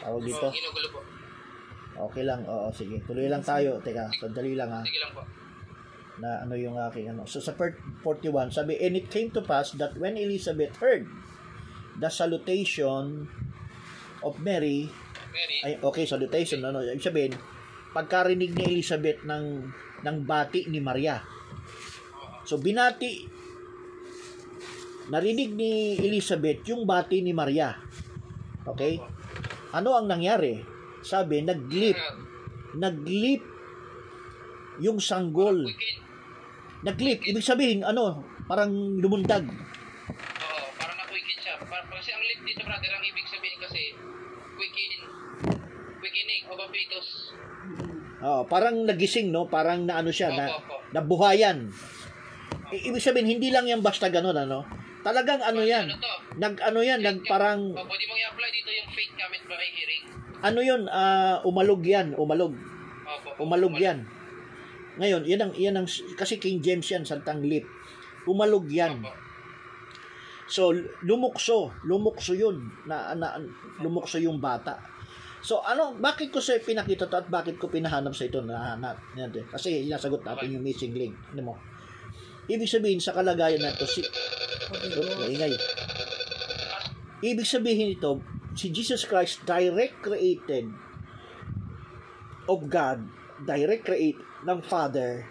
[0.01, 0.49] Tawag dito.
[0.49, 1.18] Ginugulo po.
[1.99, 3.03] Okay lang, oo, sige.
[3.03, 3.83] Tuloy lang tayo.
[3.83, 4.83] Teka, sandali lang ha.
[4.87, 5.23] Sige lang po.
[6.23, 7.27] Na ano yung aking ano.
[7.27, 7.75] So sa part
[8.07, 11.11] 41, sabi, And it came to pass that when Elizabeth heard
[11.99, 13.27] the salutation
[14.23, 14.87] of Mary,
[15.35, 15.57] Mary.
[15.67, 17.35] ay, okay, salutation, ano, ibig sabihin,
[17.91, 19.67] pagkarinig ni Elizabeth ng,
[20.07, 21.19] ng bati ni Maria.
[22.47, 23.27] So binati,
[25.11, 27.75] narinig ni Elizabeth yung bati ni Maria.
[28.63, 29.01] Okay?
[29.75, 30.78] Ano ang nangyari?
[31.09, 31.97] Sabi, naglip,
[32.77, 33.41] naglip
[34.85, 35.65] yung sanggol.
[36.85, 39.49] Naglip, ibig sabihin, ano, parang lumundag.
[39.49, 41.57] Oo, parang na-weekend siya.
[41.65, 43.97] Kasi ang lip dito, brother, ang ibig sabihin kasi,
[44.61, 45.03] weekend,
[46.05, 47.09] weakening of a fetus.
[48.21, 49.49] Oh, parang nagising, no?
[49.49, 50.77] Parang naano siya, na, Opo, opo.
[50.93, 51.73] nabuhayan.
[52.69, 54.69] I- ibig sabihin, hindi lang yan basta ganun, ano?
[55.01, 59.13] Talagang ano yan, Ano nag ano yan, nag parang, pwede mong i-apply dito yung faith
[59.17, 60.05] comment by hearing.
[60.43, 62.55] Ano yun, ah, umalog yan, umalog.
[63.39, 64.07] Umalog yan.
[64.99, 65.87] Ngayon, yan ang, yan ang,
[66.19, 67.67] kasi King James yan, santang lip.
[68.27, 69.03] Umalog yan.
[70.49, 70.73] So,
[71.05, 71.71] lumukso.
[71.85, 72.73] Lumukso yun.
[72.89, 73.37] Na, na,
[73.85, 74.81] lumukso yung bata.
[75.39, 78.91] So, ano, bakit ko sa pinakita to at bakit ko pinahanap sa ito na, na,
[79.15, 81.15] na kasi nasagot natin yung missing link.
[81.37, 81.55] Ano mo?
[82.49, 85.53] Ibig sabihin, sa kalagayan na to, si, Oops, maingay.
[87.23, 88.19] Ibig sabihin ito,
[88.59, 90.67] si Jesus Christ, direct created
[92.51, 93.07] of God,
[93.47, 95.23] direct create ng Father,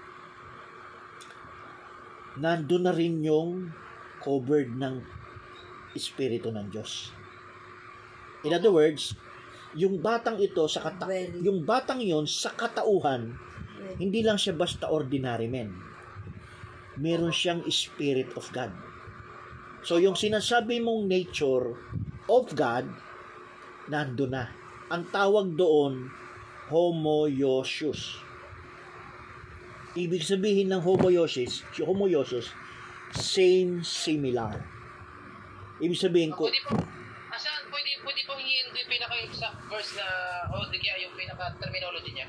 [2.40, 3.76] nandun na rin yung
[4.24, 5.04] covered ng
[5.92, 7.12] Espiritu ng Diyos.
[8.48, 9.12] In other words,
[9.76, 13.36] yung batang ito sa kata Well- yung batang yon sa katauhan
[14.00, 15.70] hindi lang siya basta ordinary man
[16.98, 18.74] meron siyang spirit of God.
[19.86, 21.78] So yung sinasabi mong nature
[22.26, 22.90] of God
[23.88, 24.52] nando na
[24.88, 26.08] ang tawag doon
[26.72, 28.24] homoiousios
[29.98, 32.52] ibig sabihin ng homoiousios homoiousios
[33.16, 34.64] same similar
[35.80, 36.76] ibig sabihin ko Pwede po,
[37.32, 40.08] asan, pwede, pwede po hingin yung pinaka-exact verse na,
[40.52, 42.28] o di kaya yung pinaka-terminology niya.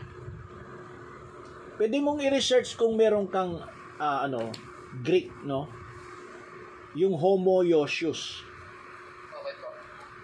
[1.78, 3.62] Pwede mong i-research kung meron kang
[4.02, 4.50] ah, ano,
[5.06, 5.70] Greek, no?
[6.98, 8.47] Yung homoiousios.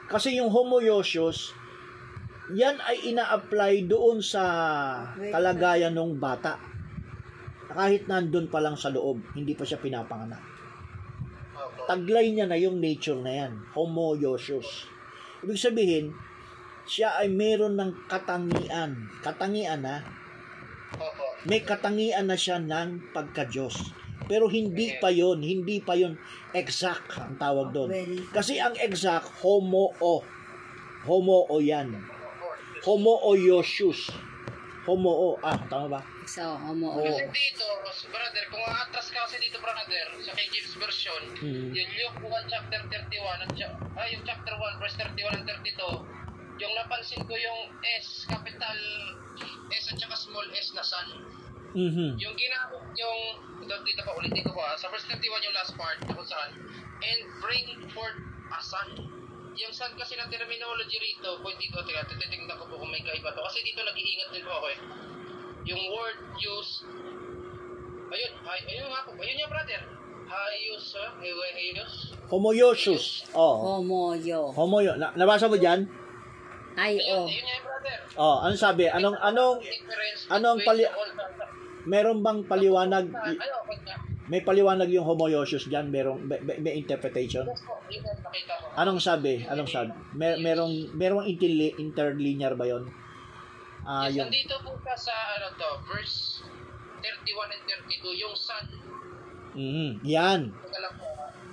[0.09, 1.57] Kasi yung homoiousios,
[2.53, 4.43] yan ay ina-apply doon sa
[5.17, 6.61] kalagayan ng bata.
[7.73, 10.45] Kahit nandun pa lang sa loob, hindi pa siya pinapanganak.
[11.89, 14.89] Taglay niya na yung nature na yan, homoiousios.
[15.45, 16.07] Ibig sabihin,
[16.85, 19.09] siya ay meron ng katangian.
[19.25, 20.05] Katangian na,
[21.49, 24.04] may katangian na siya ng pagka-Diyos.
[24.25, 26.17] Pero hindi pa yon, hindi pa yon
[26.57, 27.93] exact ang tawag doon.
[28.33, 30.25] Kasi ang exact, homo-o.
[31.05, 31.93] Homo-o yan.
[32.85, 34.09] Homo-o-yosius.
[34.85, 35.41] Homo-o.
[35.41, 36.01] Ah, tama ba?
[36.25, 36.97] so, homo.
[36.97, 37.05] Oo.
[37.05, 37.65] Kasi dito,
[38.09, 41.69] brother, kung atras ka kasi dito, brother, sa King James Version, Mhm.
[41.77, 43.53] yung Luke 1 chapter 31, at
[43.97, 46.01] ah, yung chapter 1, verse 31 and 32,
[46.61, 47.61] yung napansin ko yung
[48.01, 48.79] S, capital
[49.69, 51.09] S at saka small s na sun.
[51.75, 52.15] Mhm.
[52.23, 53.21] Yung ginamit yung,
[53.59, 56.55] dito, dito pa ulitin ko pa, sa verse 31 yung last part, kung saan,
[57.03, 58.19] and bring forth
[58.55, 58.89] a son.
[59.55, 63.35] Yung son kasi na terminology rito, kung dito, teka, tititingnan ko po kung may kaiba
[63.35, 63.43] to.
[63.43, 64.79] Kasi dito nag-iingat din po ako eh.
[65.67, 66.87] Yung word use,
[68.11, 69.83] ayun, ay, ayun nga po, ayun nga brother.
[70.25, 71.07] Hayus, ha?
[71.21, 71.95] Hayus.
[72.33, 73.29] Homoiousius.
[73.37, 73.79] Oh.
[73.79, 74.51] Homo, yo.
[74.57, 74.97] Homoyo.
[74.97, 75.85] Na, nabasa mo diyan?
[76.75, 77.27] Ay, Ayun, oh.
[77.29, 77.99] ayun nga brother.
[78.19, 78.87] Oh, ano sabi?
[78.91, 79.63] Anong anong
[80.33, 80.91] anong between pali-
[81.85, 83.13] meron bang paliwanag
[84.25, 87.45] may paliwanag yung homoiousius diyan, merong may, may- interpretation?
[87.45, 87.61] Yes
[87.93, 88.05] yun.
[88.75, 89.47] Anong sabi?
[89.47, 89.91] Anong sabi?
[90.19, 92.91] Mer merong merong interli- interlinear ba 'yon?
[93.85, 96.43] Ah, yes, yung nandito po ka sa ano to, verse
[97.05, 98.65] 31 and 32, yung sun.
[99.55, 99.91] Mhm.
[100.03, 100.41] Yan.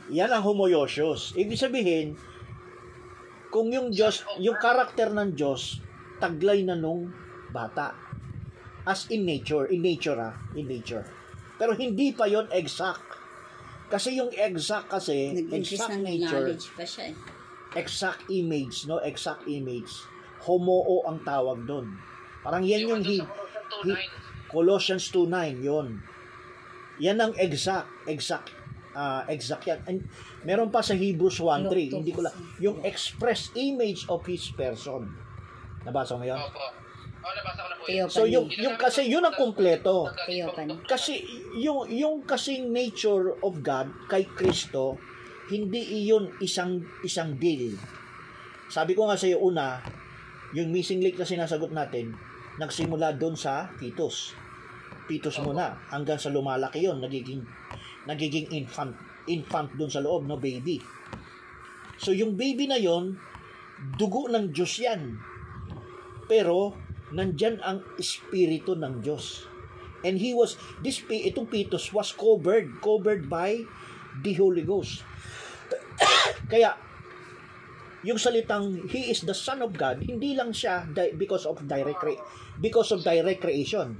[0.09, 1.37] Yan ang homoiousios.
[1.37, 2.07] Ibig sabihin,
[3.53, 5.83] kung yung Diyos, yung karakter ng Diyos,
[6.17, 7.11] taglay na nung
[7.51, 7.93] bata.
[8.85, 11.05] As in nature, in nature ah, in nature.
[11.61, 13.05] Pero hindi pa yon exact.
[13.91, 17.15] Kasi yung exact kasi, exact ng nature, pa siya eh.
[17.77, 18.97] exact image, no?
[19.03, 20.07] Exact image.
[20.47, 21.93] Homoo ang tawag doon.
[22.41, 23.29] Parang yan yung, ano hi, sa
[23.85, 24.09] hi-
[24.49, 25.61] Colossians 2:9.
[25.61, 25.87] Colossians 2.9, yon.
[26.97, 28.49] Yan ang exact, exact,
[28.97, 29.79] ah exact yan.
[29.85, 29.97] And
[30.41, 35.13] meron pa sa Hebrews 1.3, hindi ko lang, yung express image of His person.
[35.85, 36.41] Nabasa mo yun?
[36.41, 36.81] Opo.
[37.21, 38.09] Oh.
[38.09, 40.09] So yung, yung kasi yun ang kumpleto.
[40.89, 41.21] Kasi
[41.57, 44.97] yung yung kasing nature of God kay Kristo
[45.51, 47.75] hindi iyon isang isang deal.
[48.71, 49.83] Sabi ko nga sa iyo una,
[50.55, 52.15] yung missing link na sinasagot natin,
[52.55, 54.31] nagsimula doon sa fetus.
[55.11, 57.43] Fetus muna hanggang sa lumalaki yon, nagiging
[58.07, 58.95] nagiging infant
[59.27, 60.79] infant doon sa loob, no baby.
[61.99, 63.19] So yung baby na yon,
[63.99, 65.19] dugo ng Diyos yan.
[66.31, 66.71] Pero
[67.11, 69.47] nandyan ang espiritu ng Diyos.
[70.01, 73.61] And he was, this, itong fetus was covered, covered by
[74.25, 75.05] the Holy Ghost.
[76.51, 76.73] Kaya,
[78.01, 82.01] yung salitang he is the son of God, hindi lang siya because of direct
[82.57, 83.93] because of direct creation,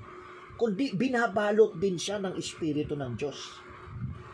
[0.58, 3.62] kundi binabalot din siya ng espiritu ng Diyos.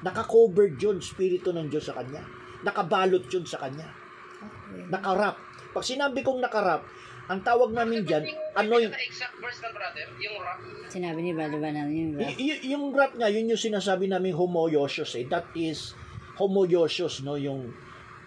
[0.08, 2.24] Naka-covered yun, espiritu ng Diyos sa kanya.
[2.64, 3.92] Nakabalot yun sa kanya.
[4.40, 4.88] Okay.
[4.88, 5.36] Nakarap.
[5.74, 6.86] Pag sinabi kong nakarap,
[7.28, 8.24] ang tawag namin dyan,
[8.56, 8.88] anoint.
[8.88, 10.08] Ano exact verse ng brother?
[10.24, 10.60] Yung rap.
[10.88, 12.32] Sinabi ni Brother Banan yung rap.
[12.40, 15.28] Y- y- yung rap nga, yun yung sinasabi namin homoiousios eh.
[15.28, 15.92] That is
[16.40, 17.36] homoiousios, no?
[17.36, 17.76] Yung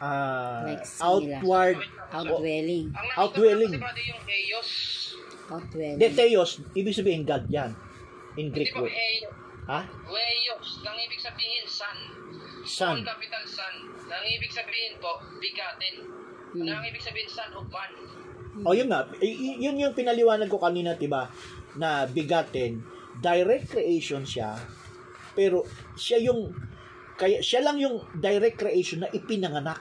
[0.05, 2.93] ah, Like outward, Outdwelling.
[3.17, 3.73] Outdwelling.
[3.79, 4.39] yung de
[5.51, 6.15] Outdwelling.
[6.15, 7.75] theos, ibig sabihin God yan.
[8.39, 8.95] In Greek ba word.
[9.67, 9.81] Ha?
[10.07, 11.99] Weos, nang ibig sabihin sun.
[12.63, 12.99] Son.
[13.01, 13.75] Small capital sun.
[14.07, 16.07] Nang ibig sabihin po, bigatin.
[16.55, 16.67] Hmm.
[16.67, 17.91] Nang ibig sabihin son of man.
[18.67, 21.31] O yun nga, y- y- yun yung pinaliwanag ko kanina, diba?
[21.79, 22.83] Na bigatin,
[23.23, 24.59] direct creation siya,
[25.39, 25.63] pero
[25.95, 26.51] siya yung,
[27.15, 29.81] kaya siya lang yung direct creation na ipinanganak.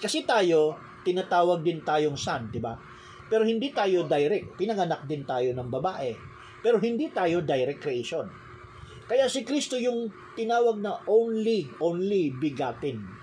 [0.00, 2.76] Kasi tayo, tinatawag din tayong son, di ba?
[3.30, 6.12] Pero hindi tayo direct, pinanganak din tayo ng babae.
[6.60, 8.28] Pero hindi tayo direct creation.
[9.08, 13.19] Kaya si Kristo yung tinawag na only, only Bigatin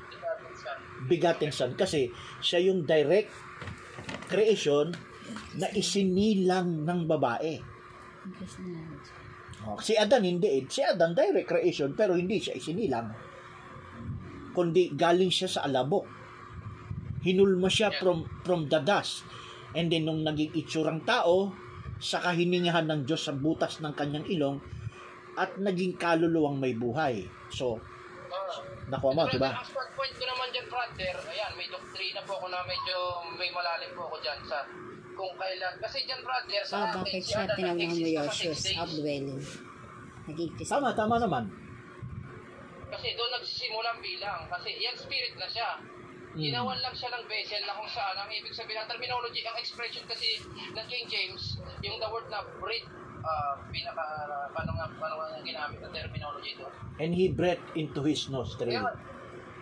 [1.07, 2.11] begotten son kasi
[2.43, 3.31] siya yung direct
[4.27, 4.91] creation
[5.57, 7.59] na isinilang ng babae.
[9.67, 10.63] Oh, si Adan hindi eh.
[10.67, 13.07] Si Adan direct creation pero hindi siya isinilang.
[14.51, 16.07] Kundi galing siya sa alabok.
[17.23, 19.27] Hinulma siya from from the dust.
[19.75, 21.51] And then nung naging itsurang tao,
[21.97, 24.57] sa kahiningahan ng Diyos sa butas ng kanyang ilong
[25.37, 27.25] at naging kaluluwang may buhay.
[27.49, 27.81] So,
[28.27, 28.59] Ah.
[28.87, 29.51] Nakuha mo, diba?
[29.51, 32.97] Ang standpoint ko naman dyan, brother, ayan, may doktrina po ako na medyo
[33.35, 34.63] may malalim po ako dyan sa
[35.17, 35.75] kung kailan.
[35.81, 38.77] Kasi dyan, brother, sa atin, bakit si siya tinawag mo six days.
[38.79, 39.41] outdwelling?
[40.27, 40.71] Nag-exist.
[40.71, 41.43] Tama, tama naman.
[42.87, 44.41] Kasi doon nagsisimula ang bilang.
[44.47, 45.79] Kasi yan spirit na siya.
[46.37, 50.05] Ginawan lang siya ng vessel na kung saan ang ibig sabihin ng terminology, ang expression
[50.05, 50.37] kasi
[50.69, 52.85] ng King James, yung the word na breathe,
[53.23, 54.03] uh, pinaka,
[54.53, 56.73] paano nga, paano nga ginamit ng terminology doon.
[56.97, 58.73] And he breathed into his nostril.
[58.73, 58.97] Kaya,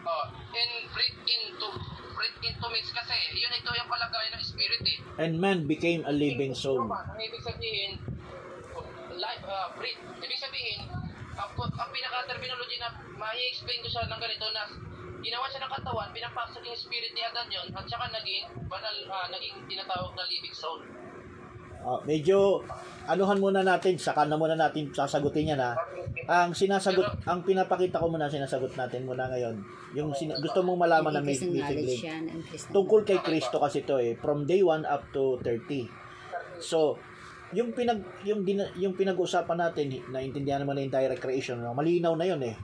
[0.08, 1.68] oh, and breathe into,
[2.16, 4.98] breathe into means kasi, yun ito yung palagay ng spirit eh.
[5.20, 6.88] And man became a living soul.
[6.88, 8.00] Ang ibig sabihin,
[9.16, 10.00] life, uh, breathe.
[10.20, 10.88] Ibig sabihin,
[11.36, 12.90] ang, ang pinaka-terminology na
[13.20, 14.64] mai-explain ko siya ng ganito na
[15.26, 19.26] ginawa siya ng katawan, pinapasok yung spirit ni Adan yun, at saka naging banal, ah,
[19.34, 20.86] naging tinatawag na living soul.
[21.86, 22.66] Ah, medyo
[23.06, 25.78] anuhan muna natin, saka na muna natin sasagutin yan ha.
[26.26, 29.54] Ang sinasagot, ang pinapakita ko muna, sinasagot natin muna ngayon.
[29.94, 32.02] Yung sin- gusto mong malaman na may Nag-exist ng meeting link.
[32.74, 35.86] Tungkol kay Kristo kasi to eh, from day 1 up to 30.
[36.58, 36.98] So,
[37.54, 41.78] yung pinag yung din, yung pinag-usapan natin, naintindihan naman na yung direct creation, no?
[41.78, 42.58] malinaw na yun eh.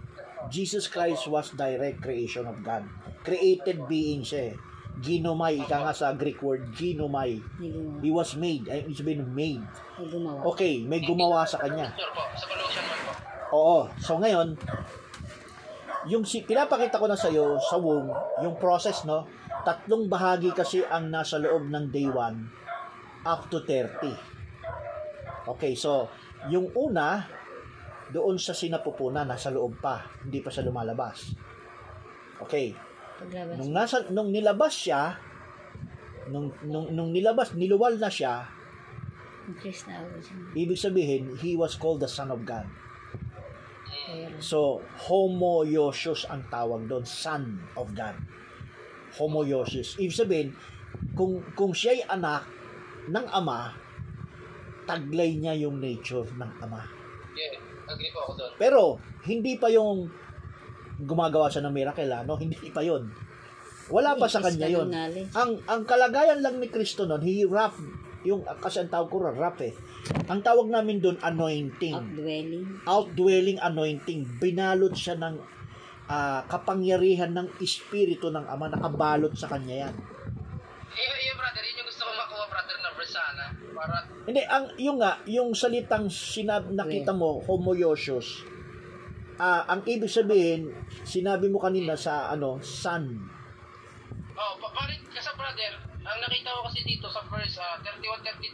[0.50, 2.82] Jesus Christ was direct creation of God.
[3.22, 4.56] Created being siya eh.
[5.00, 7.40] Ginomai, ika nga sa Greek word, ginomai.
[8.04, 8.68] He was made.
[8.68, 9.64] Ay, ibig sabihin, made.
[9.98, 10.40] May gumawa.
[10.52, 11.96] Okay, may gumawa sa kanya.
[11.96, 13.12] Sure po, sa Colossian 1 po.
[13.56, 13.80] Oo.
[13.98, 14.60] So ngayon,
[16.10, 18.10] yung si pinapakita ko na sa iyo sa womb,
[18.42, 19.30] yung process no,
[19.62, 24.10] tatlong bahagi kasi ang nasa loob ng day 1 up to 30.
[25.46, 26.10] Okay, so
[26.50, 27.26] yung una
[28.12, 31.32] doon sa sinapupunan nasa loob pa, hindi pa siya lumalabas.
[32.42, 32.91] Okay.
[33.22, 33.56] Paglabas.
[33.62, 35.22] Nung nasa nung nilabas siya,
[36.34, 38.50] nung nung, nung nilabas, niluwal na siya,
[39.52, 39.98] na
[40.58, 42.66] ibig sabihin he was called the son of God.
[44.42, 48.18] So, homoiousios ang tawag doon, son of God.
[49.16, 49.96] Homoiousios.
[50.02, 50.50] Ibig sabihin,
[51.16, 52.48] kung, kung siya'y anak
[53.08, 53.76] ng ama,
[54.84, 56.84] taglay niya yung nature ng ama.
[57.38, 57.56] Yeah,
[57.88, 58.52] agree po ako doon.
[58.60, 58.82] Pero,
[59.24, 60.12] hindi pa yung
[61.04, 62.34] gumagawa siya ng miracle, ano?
[62.38, 63.10] Hindi pa yon.
[63.92, 64.88] Wala pa sa kanya yon.
[65.36, 67.76] Ang ang kalagayan lang ni Kristo noon, he wrap
[68.22, 69.74] yung kasi ang tawag ko wrap eh.
[70.30, 72.66] Ang tawag namin doon anointing outdwelling.
[72.86, 74.20] outdwelling anointing.
[74.38, 75.36] Binalot siya ng
[76.06, 79.96] ah, kapangyarihan ng espiritu ng Ama, nakabalot sa kanya yan.
[80.92, 83.44] Iyo, iyo brother, yun yung gusto ko makuha brother na verse sana.
[83.72, 83.96] Para,
[84.28, 88.44] Hindi, ang, yung nga, yung salitang sinab, nakita mo, homoiousios,
[89.42, 90.70] ah, ang ibig sabihin,
[91.02, 93.18] sinabi mo kanina sa, ano, son.
[94.38, 98.54] oh, pa, parin, kasi brother, ang nakita ko kasi dito sa verse ah, 31-32,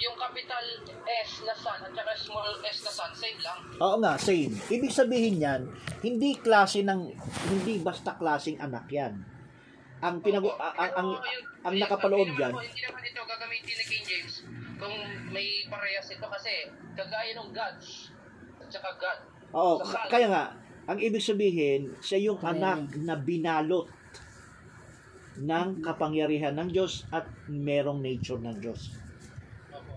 [0.00, 0.64] yung capital
[1.04, 3.60] S na sun at saka small S na sun, same lang.
[3.76, 4.56] Oo nga, same.
[4.72, 5.60] Ibig sabihin yan,
[6.00, 7.12] hindi klase ng,
[7.52, 9.20] hindi basta klaseng anak yan.
[10.02, 10.58] Ang pinag Opo.
[10.58, 14.04] ang, ang, ang, yun- ang yun, nakapaloob naman po- Hindi naman ito gagamitin ni King
[14.08, 14.34] James
[14.82, 14.96] kung
[15.30, 16.66] may parehas ito kasi
[16.98, 18.10] kagaya ng gods
[18.58, 19.18] at saka God.
[19.52, 20.44] Oo, kaya nga,
[20.88, 22.58] ang ibig sabihin, siya yung Amen.
[22.58, 23.86] anak na binalot
[25.40, 28.92] ng kapangyarihan ng Diyos at merong nature ng Diyos.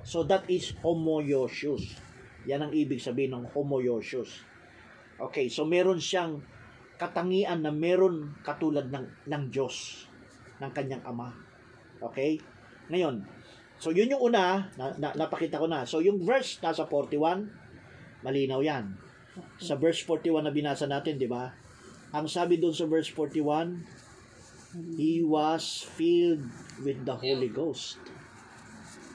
[0.05, 1.97] So that is homoiousios.
[2.45, 4.45] Yan ang ibig sabihin ng homoiousios.
[5.17, 6.43] Okay, so meron siyang
[6.95, 10.07] katangian na meron katulad ng, ng Diyos,
[10.59, 11.31] ng kanyang Ama.
[11.99, 12.39] Okay?
[12.91, 13.23] Ngayon,
[13.79, 15.83] so yun yung una, na, na, napakita ko na.
[15.87, 17.49] So yung verse nasa 41,
[18.23, 19.04] malinaw yan.
[19.59, 21.51] Sa verse 41 na binasa natin, di ba?
[22.15, 23.83] Ang sabi doon sa verse 41,
[24.99, 26.43] He was filled
[26.83, 27.95] with the Holy Ghost.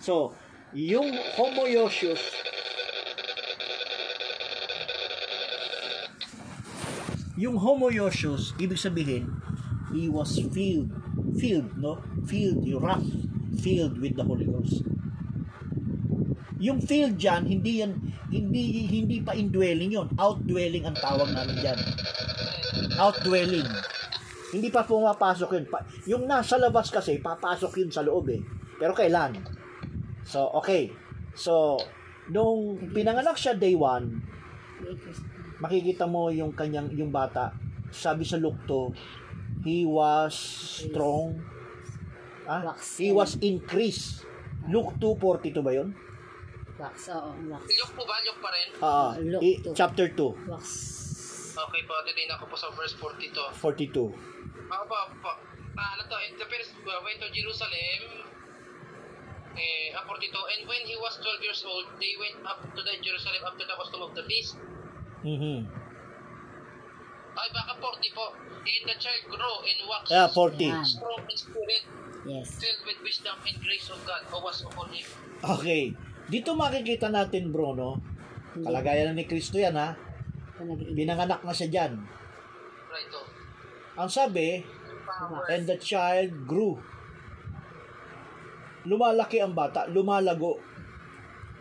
[0.01, 0.33] So,
[0.73, 2.21] yung homoiousios,
[7.37, 9.29] yung homoiousios, ibig sabihin,
[9.93, 10.93] he was filled,
[11.37, 12.01] filled, no?
[12.25, 13.09] Filled, wrath,
[13.61, 14.90] filled with the Holy Ghost.
[16.61, 17.97] Yung filled dyan, hindi yan,
[18.29, 21.79] hindi, hindi pa indwelling yon Outdwelling ang tawag namin dyan.
[23.01, 23.65] Outdwelling.
[24.53, 25.67] Hindi pa pumapasok yun.
[25.67, 28.41] Pa- yung nasa labas kasi, papasok yun sa loob eh.
[28.77, 29.41] Pero kailan?
[30.23, 30.93] So, okay.
[31.33, 31.81] So,
[32.29, 35.23] nung pinanganak siya day 1, Nag-exist.
[35.61, 37.53] makikita mo yung kanyang yung bata
[37.91, 40.33] sabi sa Luke 2, he was
[40.87, 41.41] strong
[42.51, 44.27] Ah, he was increased.
[44.67, 45.95] Luke 2.42 ba yun?
[46.81, 47.63] Wax, oo, wax.
[47.77, 48.17] Luke po ba?
[48.25, 48.69] Luke pa rin?
[48.81, 49.77] Ah, Luke i- 2.
[49.77, 50.65] chapter 2, Wax.
[51.53, 53.37] Okay po, titignan ko po sa verse 42.
[53.53, 54.17] 42.
[54.71, 55.33] Ako po, po.
[55.77, 58.01] Ah, ano to, in the first uh, went to Jerusalem,
[59.55, 62.95] eh, ah, 42, and when he was 12 years old, they went up to the
[62.99, 64.57] Jerusalem after the custom of the feast.
[65.21, 65.69] Mhm.
[67.31, 68.33] Ay, baka 40 po.
[68.61, 70.05] And the child grew in wax.
[70.09, 70.65] Yeah, 40.
[70.67, 70.85] Yan.
[70.85, 71.85] Strong in spirit,
[72.25, 72.47] Yes.
[72.57, 75.05] filled with wisdom and grace of God, who was upon him.
[75.41, 75.93] Okay.
[76.31, 77.99] Dito makikita natin, bro, no?
[78.55, 79.99] Hindi Kalagayan ni Kristo yan, ha?
[80.95, 81.93] Binanganak na siya dyan.
[81.99, 83.27] Oh.
[83.99, 84.63] Ang sabi,
[85.51, 86.79] and the child grew.
[88.87, 90.63] Lumalaki ang bata, lumalago.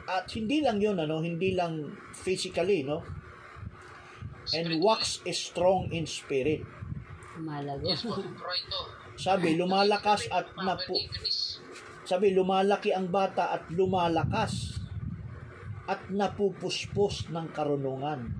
[0.05, 3.01] At hindi lang yun, ano, hindi lang physically, no?
[4.53, 6.61] And wax is strong in spirit.
[7.41, 7.89] Malago.
[7.89, 8.87] Yes po, right, oh.
[9.19, 10.95] Sabi, lumalakas at napu...
[12.09, 14.81] Sabi, lumalaki ang bata at lumalakas
[15.85, 18.33] at napupuspos ng karunungan.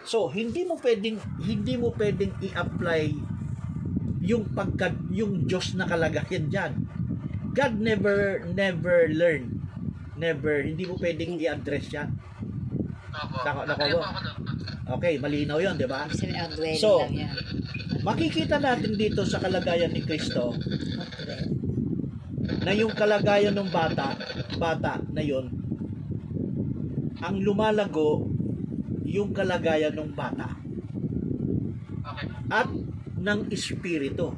[0.00, 3.04] So, hindi mo pwedeng hindi mo pwedeng i-apply
[4.24, 6.72] yung pagka yung Diyos na kalagayan diyan.
[7.52, 9.52] God never never learn.
[10.16, 12.16] Never hindi mo pwedeng i-address 'yan.
[13.44, 14.04] Nako- nako doon.
[14.96, 16.08] Okay, malinaw 'yon, 'di ba?
[16.80, 17.04] So.
[18.06, 20.54] Makikita natin dito sa kalagayan ni Kristo.
[22.66, 24.18] Na yung kalagayan ng bata,
[24.58, 25.46] bata na yon
[27.22, 28.26] ang lumalago
[29.06, 30.50] yung kalagayan ng bata.
[32.50, 32.66] At
[33.22, 34.34] ng espiritu.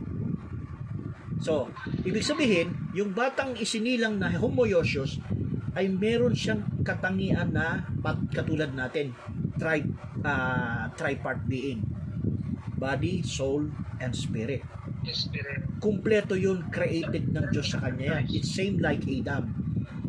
[1.40, 1.72] So,
[2.04, 5.24] ibig sabihin, yung batang isinilang na homoiousios
[5.72, 9.16] ay meron siyang katangian na pat, katulad natin,
[9.56, 9.88] tri,
[10.20, 11.80] ah, tripart being.
[12.78, 14.77] Body, soul, and spirit.
[15.06, 15.62] Spirit.
[15.78, 18.24] Kumpleto yun, created ng Diyos sa kanya yan.
[18.28, 19.50] It's same like Adam.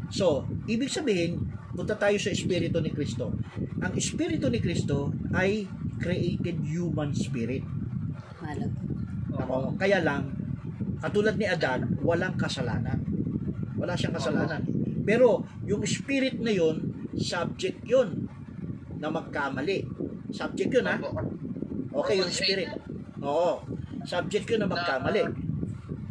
[0.09, 1.39] So, ibig sabihin,
[1.77, 3.31] punta tayo sa espiritu ni Kristo.
[3.79, 5.69] Ang espiritu ni Kristo ay
[6.01, 7.63] created human spirit.
[8.41, 8.79] Malago.
[9.39, 10.35] Ako, kaya lang,
[10.99, 12.99] katulad ni Adan, walang kasalanan.
[13.79, 14.65] Wala siyang kasalanan.
[15.07, 18.27] Pero, yung spirit na yun, subject yun
[18.99, 19.87] na magkamali.
[20.33, 20.99] Subject yun, ha?
[22.03, 22.69] Okay, yung spirit.
[23.23, 23.63] Oo.
[24.05, 25.23] Subject yun na magkamali.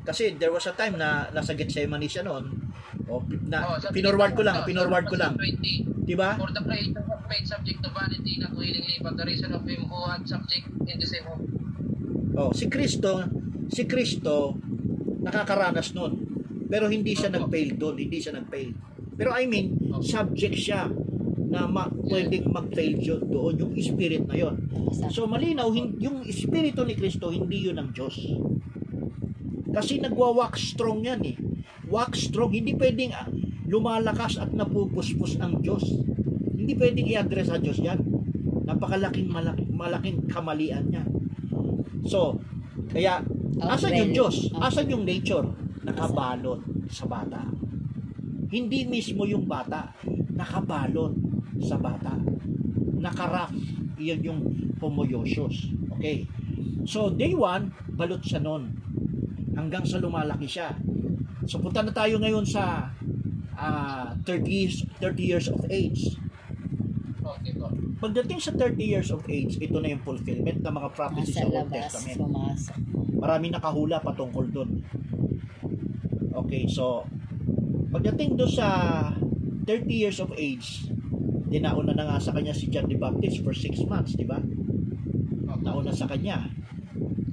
[0.03, 2.49] Kasi there was a time na nasa Gethsemane siya noon.
[3.09, 5.37] O, na, Oh, pinorward ko lang, pinorward ko lang.
[5.37, 6.05] 20.
[6.05, 6.37] Di ba?
[6.41, 9.85] For the creator of made subject to vanity, not willingly, but the reason of him
[9.85, 11.45] who had subject in the same hope.
[12.37, 13.25] Oh, si Kristo,
[13.69, 14.57] si Kristo
[15.21, 16.25] nakakaranas nun.
[16.69, 17.49] Pero hindi siya Opo.
[17.49, 18.73] nag-fail doon, hindi siya nag-fail.
[19.19, 20.89] Pero I mean, subject siya
[21.49, 24.69] na ma- pwedeng mag-fail yun doon, yung spirit na yon.
[25.09, 28.17] So malinaw, yung espiritu ni Kristo, hindi yun ang Diyos.
[29.73, 31.37] Kasi nagwa-wax strong yan eh.
[31.89, 33.29] Wax strong, hindi pwedeng ah,
[33.69, 35.85] lumalakas at napupuspos ang Diyos.
[36.53, 38.01] Hindi pwedeng i-address sa Diyos yan.
[38.69, 41.05] Napakalaking malaking, malaking kamalian niya.
[42.05, 42.37] So,
[42.93, 43.25] kaya,
[43.61, 44.53] asan yung Diyos?
[44.57, 45.49] Asan yung nature?
[45.85, 46.61] Nakabalot
[46.93, 47.49] sa bata.
[48.49, 49.93] Hindi mismo yung bata,
[50.33, 51.28] nakabalot
[51.63, 52.15] sa bata.
[52.99, 53.55] Nakaraf,
[53.99, 54.41] iyon yung
[54.79, 55.75] homoiousios.
[55.99, 56.27] Okay.
[56.87, 58.73] So, day one, balot siya nun.
[59.59, 60.73] Hanggang sa lumalaki siya.
[61.45, 62.89] So, punta na tayo ngayon sa
[63.59, 66.15] ah, 30, years, 30 years of age.
[67.99, 71.51] Pagdating sa 30 years of age, ito na yung fulfillment ng mga prophecies Nasa sa
[71.51, 72.19] Old Testament.
[72.23, 72.77] pumasok.
[73.19, 74.71] Maraming nakahula patungkol doon.
[76.47, 77.03] Okay, so
[77.91, 78.69] pagdating doon sa
[79.67, 80.87] 30 years of age,
[81.49, 84.39] dinauna na nga sa kanya si John the Baptist for 6 months, di ba?
[85.59, 86.47] Nauna sa kanya.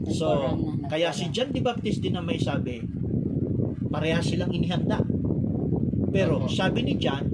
[0.10, 0.56] So,
[0.88, 1.30] kaya si.
[1.30, 2.82] John the Baptist din na may sabi,
[3.92, 5.04] pareha silang inihanda.
[6.10, 7.28] Pero sabi ni John,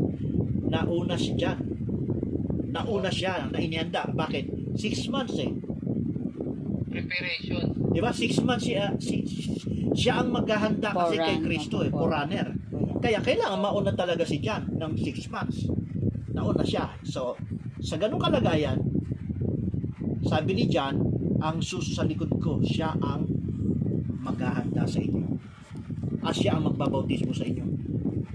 [0.68, 1.62] nauna si John.
[2.72, 4.10] Nauna siya na inihanda.
[4.10, 4.76] Bakit?
[4.76, 5.52] 6 months eh.
[6.92, 7.82] Preparation.
[7.92, 8.12] Di ba?
[8.12, 9.24] Six months siya, si,
[9.96, 11.40] siya ang maghahanda kasi kay.
[11.40, 12.52] Kristo eh, forerunner.
[13.02, 15.66] Kaya kailangan mauna talaga si John ng six months.
[16.32, 16.92] Nauna siya.
[17.04, 17.36] So,
[17.80, 18.80] sa ganung kalagayan,
[20.22, 21.02] sabi ni John,
[21.42, 23.26] ang sus sa likod ko, siya ang
[24.22, 25.26] maghahanda sa inyo.
[26.22, 27.66] At siya ang magbabautismo sa inyo.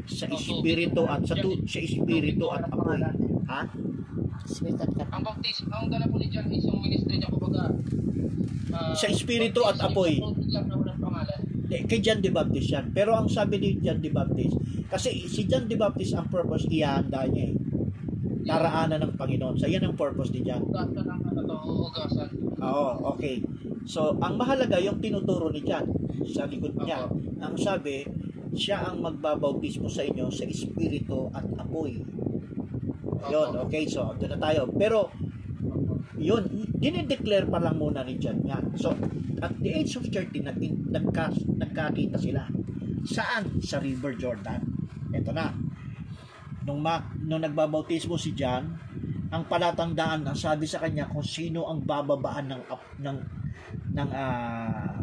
[0.06, 2.98] Sa espiritu at sa, tu, sa espiritu at apoy.
[3.46, 3.62] Ha?
[5.08, 7.70] Ang baptism, ang dala po ni John is yung ministry niya kumbaga.
[8.70, 10.18] ah, Sa espiritu at apoy.
[10.18, 11.34] na.
[11.66, 12.94] Hindi, kay John the Baptist yan.
[12.94, 14.54] Pero ang sabi ni John the Baptist,
[14.86, 17.54] kasi si John the Baptist ang purpose, ihahanda niya eh.
[18.46, 19.58] Daraanan ng Panginoon.
[19.58, 20.38] So, yan ang purpose to,
[21.66, 22.30] hugasan.
[22.62, 23.42] Oo, okay.
[23.84, 25.90] So, ang mahalaga yung tinuturo ni John
[26.30, 27.10] sa likod niya.
[27.42, 28.06] Ang sabi,
[28.54, 32.00] siya ang magbabautismo sa inyo sa Espiritu at apoy.
[33.26, 34.70] Yun, okay, so doon na tayo.
[34.78, 35.10] Pero,
[36.14, 36.46] yun,
[36.78, 38.78] dinideclare pa lang muna ni John yan.
[38.78, 38.94] So,
[39.42, 42.46] at the age of 30, nag, nagka, nagkakita sila.
[43.04, 43.60] Saan?
[43.60, 44.62] Sa River Jordan.
[45.12, 45.65] Ito na.
[46.66, 48.74] Nung, ma, nung nagbabautismo si John,
[49.30, 52.62] ang palatandaan, ang sabi sa kanya kung sino ang bababaan ng
[53.02, 53.18] ng
[53.94, 54.98] ng ah,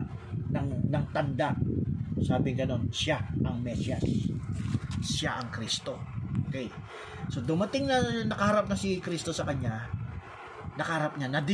[0.54, 1.56] ng ng tanda.
[2.24, 4.04] Sabi ganon, siya ang Mesias.
[5.04, 6.00] Siya ang Kristo.
[6.48, 6.68] Okay.
[7.32, 9.88] So dumating na nakaharap na si Kristo sa kanya,
[10.76, 11.42] nakaharap niya, na